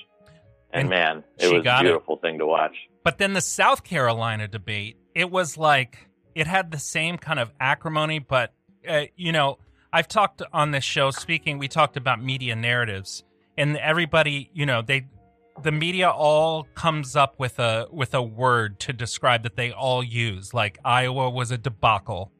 [0.72, 1.88] And, And man, it was a got it.
[1.88, 2.74] beautiful thing to watch.
[3.04, 7.52] But then the South Carolina debate, it was like it had the same kind of
[7.60, 8.52] acrimony, but
[8.88, 9.58] uh, you know,
[9.92, 11.10] I've talked on this show.
[11.10, 13.22] Speaking, we talked about media narratives,
[13.58, 15.06] and everybody, you know, they
[15.62, 20.02] the media all comes up with a with a word to describe that they all
[20.02, 20.54] use.
[20.54, 22.32] Like Iowa was a debacle.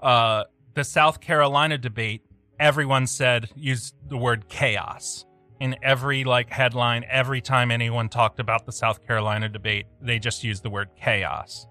[0.00, 0.44] Uh,
[0.74, 2.22] the South Carolina debate,
[2.58, 5.24] everyone said used the word chaos
[5.60, 7.04] in every like headline.
[7.08, 11.66] Every time anyone talked about the South Carolina debate, they just used the word chaos.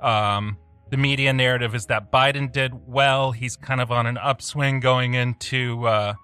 [0.00, 0.58] Um,
[0.90, 3.32] the media narrative is that Biden did well.
[3.32, 6.14] He's kind of on an upswing going into uh,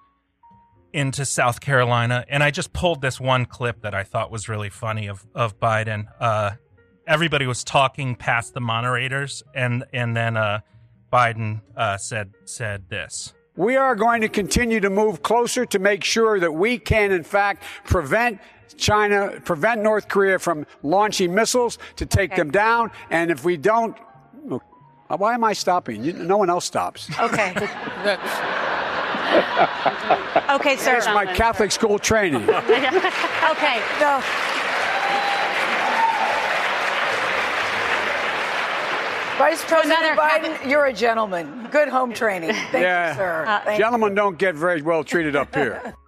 [0.97, 2.25] into South Carolina.
[2.27, 5.59] And I just pulled this one clip that I thought was really funny of of
[5.59, 6.07] Biden.
[6.19, 6.51] Uh,
[7.05, 10.61] everybody was talking past the moderators, and and then uh,
[11.13, 13.35] Biden uh, said said this.
[13.55, 17.23] We are going to continue to move closer to make sure that we can, in
[17.23, 18.39] fact, prevent
[18.75, 22.91] China, prevent North Korea from launching missiles to take them down.
[23.09, 23.95] And if we don't,
[25.07, 26.03] why am I stopping?
[26.03, 27.09] You, no one else stops.
[27.19, 27.53] Okay.
[30.49, 30.93] okay, sir.
[30.93, 32.43] That's my Catholic school training.
[32.49, 33.81] okay.
[33.99, 34.21] No.
[39.37, 41.67] Vice President Another Biden, you're a gentleman.
[41.71, 42.53] Good home training.
[42.71, 43.09] Thank yeah.
[43.09, 43.61] you, sir.
[43.65, 45.93] Thank Gentlemen don't get very well treated up here.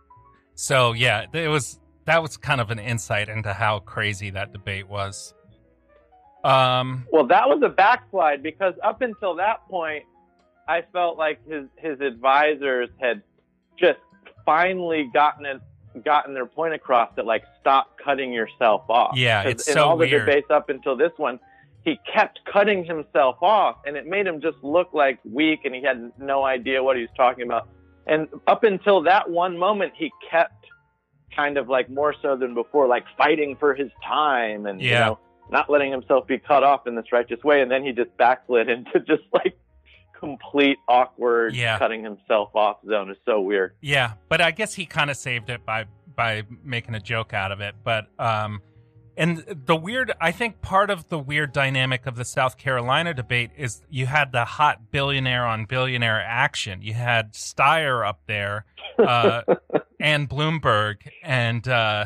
[0.56, 4.90] So yeah, it was that was kind of an insight into how crazy that debate
[4.90, 5.34] was.
[6.44, 10.04] Um, Well, that was a backslide because up until that point,
[10.70, 13.24] I felt like his his advisors had
[13.80, 14.00] just
[14.46, 15.60] finally gotten it,
[16.06, 19.18] gotten their point across that like stop cutting yourself off.
[19.18, 20.26] Yeah, it's in so all the weird.
[20.28, 21.40] debates up until this one,
[21.84, 25.82] he kept cutting himself off, and it made him just look like weak, and he
[25.82, 27.68] had no idea what he was talking about.
[28.06, 30.66] And up until that one moment, he kept
[31.36, 35.00] kind of like more so than before, like fighting for his time, and you Yeah.
[35.00, 35.20] know,
[35.52, 37.62] not letting himself be cut off in this righteous way.
[37.62, 39.58] And then he just backslid into just like
[40.20, 41.80] complete awkward Yeah.
[41.80, 43.10] cutting himself off zone.
[43.10, 43.76] is so weird.
[43.82, 47.52] Yeah, but I guess he kind of saved it by by making a joke out
[47.52, 47.76] of it.
[47.84, 48.62] But um,
[49.16, 53.52] and the weird, I think part of the weird dynamic of the South Carolina debate
[53.58, 56.82] is you had the hot billionaire on billionaire action.
[56.82, 58.66] You had Steyer up there,
[58.98, 59.42] uh,
[60.00, 62.06] and Bloomberg, and uh,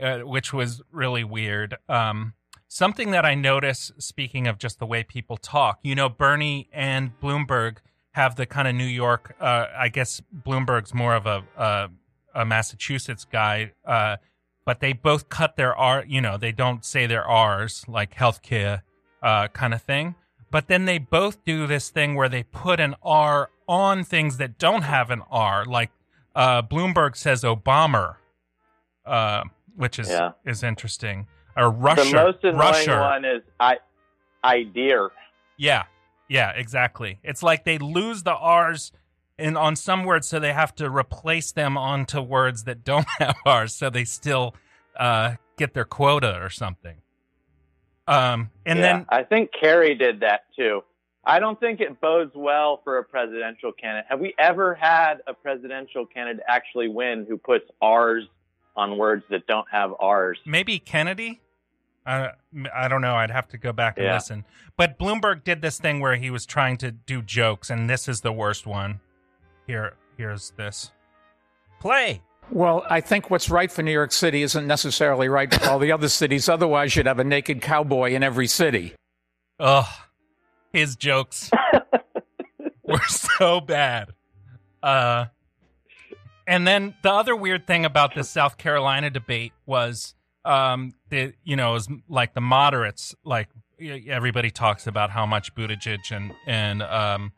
[0.00, 1.76] uh, which was really weird.
[1.88, 2.34] Um,
[2.72, 7.12] something that I notice, speaking of just the way people talk, you know, Bernie and
[7.20, 7.78] Bloomberg
[8.12, 9.34] have the kind of New York.
[9.40, 11.88] Uh, I guess Bloomberg's more of a a,
[12.34, 14.16] a Massachusetts guy, uh,
[14.64, 16.04] but they both cut their R.
[16.06, 18.82] You know, they don't say their R's like healthcare
[19.22, 20.14] uh, kind of thing.
[20.50, 24.58] But then they both do this thing where they put an R on things that
[24.58, 25.64] don't have an R.
[25.64, 25.90] Like
[26.34, 28.16] uh, Bloomberg says Obama,
[29.06, 29.44] uh,
[29.76, 30.32] which is Yeah.
[30.44, 31.26] is interesting.
[31.56, 33.00] Or Russia, the most annoying Russia.
[33.00, 33.78] one is I,
[34.44, 35.08] idea.
[35.56, 35.84] Yeah,
[36.28, 37.18] yeah, exactly.
[37.22, 38.92] It's like they lose the R's
[39.38, 43.36] in on some words, so they have to replace them onto words that don't have
[43.44, 44.54] R's, so they still
[44.96, 46.96] uh, get their quota or something.
[48.06, 50.82] Um, and Yeah, then I think Kerry did that too.
[51.24, 54.06] I don't think it bodes well for a presidential candidate.
[54.08, 58.24] Have we ever had a presidential candidate actually win who puts R's
[58.76, 60.38] on words that don't have R's?
[60.46, 61.40] maybe Kennedy.
[62.04, 62.30] I
[62.74, 63.14] I don't know.
[63.14, 64.14] I'd have to go back and Yeah.
[64.14, 64.44] listen.
[64.76, 68.22] But Bloomberg did this thing where he was trying to do jokes, and this is
[68.22, 69.00] the worst one.
[69.66, 70.90] Here, here's this.
[71.80, 72.22] Play.
[72.50, 75.92] Well, I think what's right for New York City isn't necessarily right for all the
[75.92, 76.48] other cities.
[76.48, 78.94] Otherwise, you'd have a naked cowboy in every city.
[79.60, 79.86] Ugh,
[80.72, 81.50] his jokes
[82.82, 84.10] were so bad.
[84.82, 85.26] Uh,
[86.46, 90.14] and then the other weird thing about this South Carolina debate was,
[90.44, 93.48] um, the you know, is like the moderates, like
[93.80, 97.32] everybody talks about how much Buttigieg and and um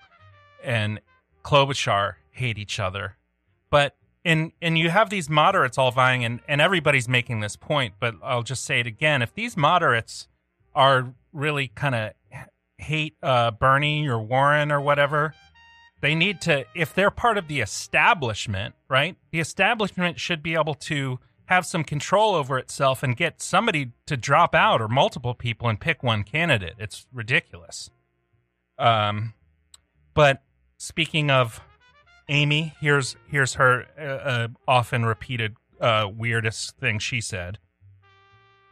[0.63, 1.01] and
[1.43, 3.17] Klobuchar hate each other,
[3.71, 7.95] but and and you have these moderates all vying, and and everybody's making this point,
[8.01, 10.29] but I'll just say it again: if these moderates
[10.75, 12.13] are really kind of
[12.79, 15.35] hate uh, Bernie or Warren or whatever,
[16.05, 19.17] they need to, if they're part of the establishment, right?
[19.31, 24.19] The establishment should be able to have some control over itself and get somebody to
[24.19, 26.75] drop out or multiple people and pick one candidate.
[26.79, 27.89] It's ridiculous.
[28.79, 29.33] Um,
[30.13, 30.43] but
[30.77, 31.63] speaking of
[32.29, 37.59] Amy, here's here's her uh, uh, often repeated uh, weirdest thing she said.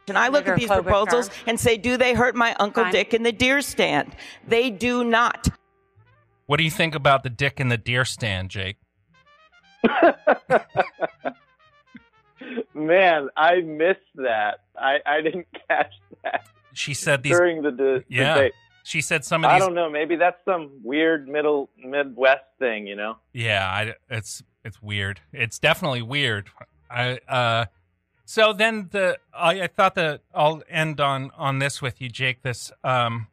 [0.07, 0.83] And I look at these Klobuchar.
[0.83, 2.91] proposals and say, do they hurt my Uncle Fine.
[2.91, 4.15] Dick in the deer stand?
[4.47, 5.49] They do not.
[6.45, 8.77] What do you think about the dick in the deer stand, Jake?
[12.73, 14.61] Man, I missed that.
[14.77, 18.33] I, I didn't catch that She said these during the de- Yeah.
[18.35, 18.53] debate.
[18.85, 19.55] She said some of these.
[19.55, 19.89] I don't know.
[19.89, 23.15] Maybe that's some weird middle Midwest thing, you know?
[23.31, 25.21] Yeah, I, it's it's weird.
[25.31, 26.49] It's definitely weird.
[26.91, 27.65] I uh,
[28.25, 32.41] so then the I, I thought that I'll end on on this with you, Jake.
[32.41, 33.27] This um,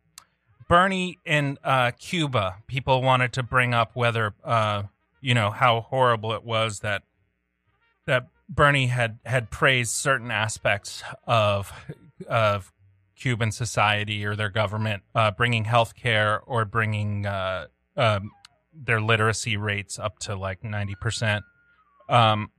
[0.71, 2.59] Bernie in uh, Cuba.
[2.68, 4.85] People wanted to bring up whether uh,
[5.21, 7.03] you know how horrible it was that
[8.07, 11.73] that Bernie had had praised certain aspects of
[12.29, 12.73] of
[13.16, 17.66] Cuban society or their government, uh, bringing health care or bringing uh,
[17.97, 18.31] um,
[18.73, 21.45] their literacy rates up to like ninety percent.
[22.09, 22.53] Um,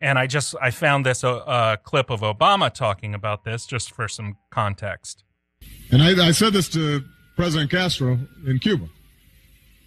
[0.00, 3.92] and I just I found this uh, uh, clip of Obama talking about this just
[3.92, 5.22] for some context.
[5.90, 7.04] And I, I said this to
[7.38, 8.18] President Castro
[8.48, 8.88] in Cuba.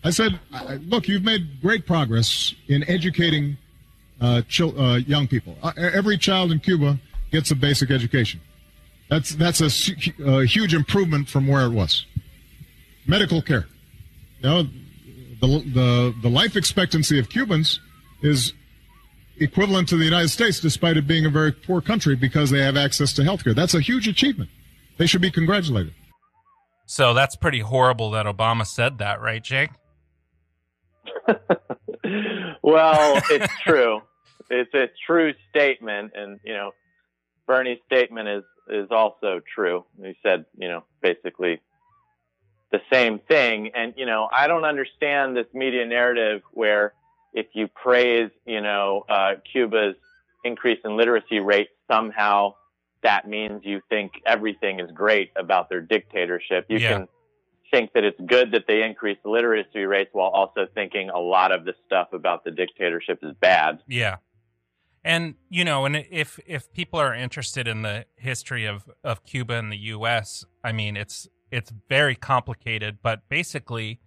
[0.05, 0.39] I said,
[0.87, 3.57] look, you've made great progress in educating
[4.21, 5.57] uh, chil- uh, young people.
[5.61, 6.97] Uh, every child in Cuba
[7.29, 8.39] gets a basic education.
[9.09, 9.69] That's, that's a,
[10.25, 12.05] a huge improvement from where it was.
[13.05, 13.67] Medical care.
[14.39, 14.63] You know,
[15.41, 17.81] the, the, the life expectancy of Cubans
[18.21, 18.53] is
[19.41, 22.77] equivalent to the United States, despite it being a very poor country because they have
[22.77, 23.53] access to health care.
[23.53, 24.49] That's a huge achievement.
[24.97, 25.93] They should be congratulated.
[26.85, 29.71] So that's pretty horrible that Obama said that, right, Jake?
[32.61, 34.01] Well, it's true.
[34.49, 36.71] It's a true statement, and you know,
[37.47, 39.85] Bernie's statement is is also true.
[40.01, 41.59] He said, you know, basically
[42.71, 43.71] the same thing.
[43.75, 46.93] And you know, I don't understand this media narrative where
[47.33, 49.95] if you praise, you know, uh, Cuba's
[50.43, 52.55] increase in literacy rate, somehow
[53.03, 56.65] that means you think everything is great about their dictatorship.
[56.69, 56.89] You Yeah.
[56.93, 57.07] can
[57.71, 61.51] think that it's good that they increase the literacy rates while also thinking a lot
[61.51, 63.81] of the stuff about the dictatorship is bad.
[63.87, 64.17] Yeah.
[65.03, 69.55] And you know, and if if people are interested in the history of of Cuba
[69.55, 73.99] and the US, I mean, it's it's very complicated, but basically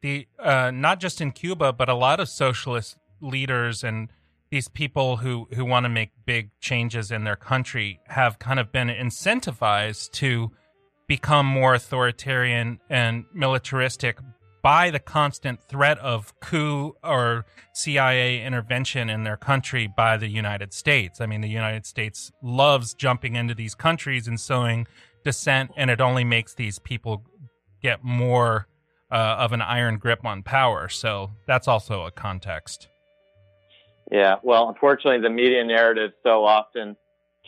[0.00, 4.10] the uh not just in Cuba, but a lot of socialist leaders and
[4.50, 8.72] these people who who want to make big changes in their country have kind of
[8.72, 10.50] been incentivized to
[11.06, 14.18] become more authoritarian and militaristic
[14.62, 20.72] by the constant threat of coup or CIA intervention in their country by the United
[20.72, 21.20] States.
[21.20, 24.86] I mean, the United States loves jumping into these countries and sowing
[25.24, 27.24] dissent, and it only makes these people
[27.82, 28.66] get more
[29.10, 30.88] uh, of an iron grip on power.
[30.88, 32.88] So that's also a context.
[34.10, 36.96] Yeah, well, unfortunately, the media narrative so often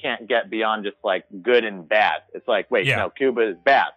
[0.01, 2.23] can't get beyond just like good and bad.
[2.35, 2.97] It's like, wait, Yeah.
[2.97, 3.89] no, Cuba is bad,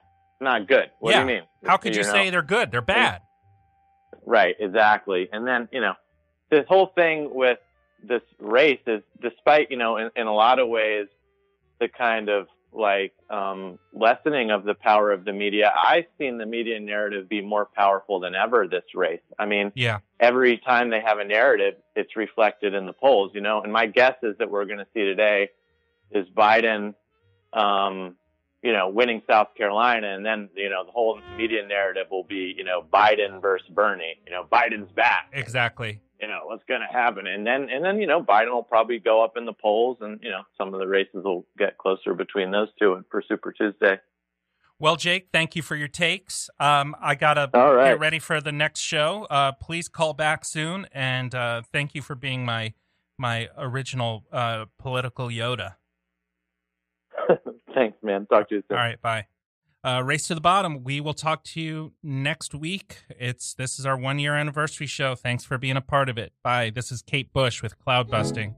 [0.41, 0.89] not good.
[0.99, 1.23] What yeah.
[1.23, 1.47] do you mean?
[1.65, 2.11] How could you, know?
[2.11, 2.71] say they're good?
[2.71, 3.21] They're bad.
[4.25, 5.29] Right, exactly.
[5.31, 5.93] And then, you know,
[6.49, 7.59] this whole thing with
[8.03, 11.07] this race is despite, you know, in, in a lot of ways,
[11.79, 16.45] the kind of like um, lessening of the power of the media, I've seen the
[16.45, 19.21] media narrative be more powerful than ever this race.
[19.39, 19.99] I mean, Yeah.
[20.19, 23.61] every time they have a narrative, it's reflected in the polls, you know.
[23.61, 25.49] And my guess is that we're going to see today
[26.11, 26.93] is Biden,
[27.53, 28.15] um,
[28.65, 32.55] you know, winning South Carolina, and then you know the whole media narrative will be,
[32.57, 34.15] you know, Biden versus Bernie.
[34.25, 35.29] You know, Biden's back.
[35.31, 36.01] Exactly.
[36.19, 38.97] You know what's going to happen, and then and then you know Biden will probably
[38.97, 42.15] go up in the polls, and you know some of the races will get closer
[42.15, 43.99] between those two for Super Tuesday.
[44.79, 46.49] Well, Jake, thank you for your takes.
[46.59, 47.89] Um, I gotta right.
[47.89, 49.27] get ready for the next show.
[49.29, 52.73] Uh, please call back soon, and uh, thank you for being my
[53.19, 55.75] my original uh, political Yoda.
[57.75, 58.25] Thanks, man.
[58.25, 58.77] Talk to you soon.
[58.77, 59.27] All right, bye.
[59.83, 60.83] Uh, Race to the bottom.
[60.83, 63.03] We will talk to you next week.
[63.19, 65.13] It's this is our one year anniversary show.
[65.13, 66.33] Thanks for being a part of it.
[66.41, 66.71] Bye.
[66.73, 68.55] This is Kate Bush with Cloudbusting.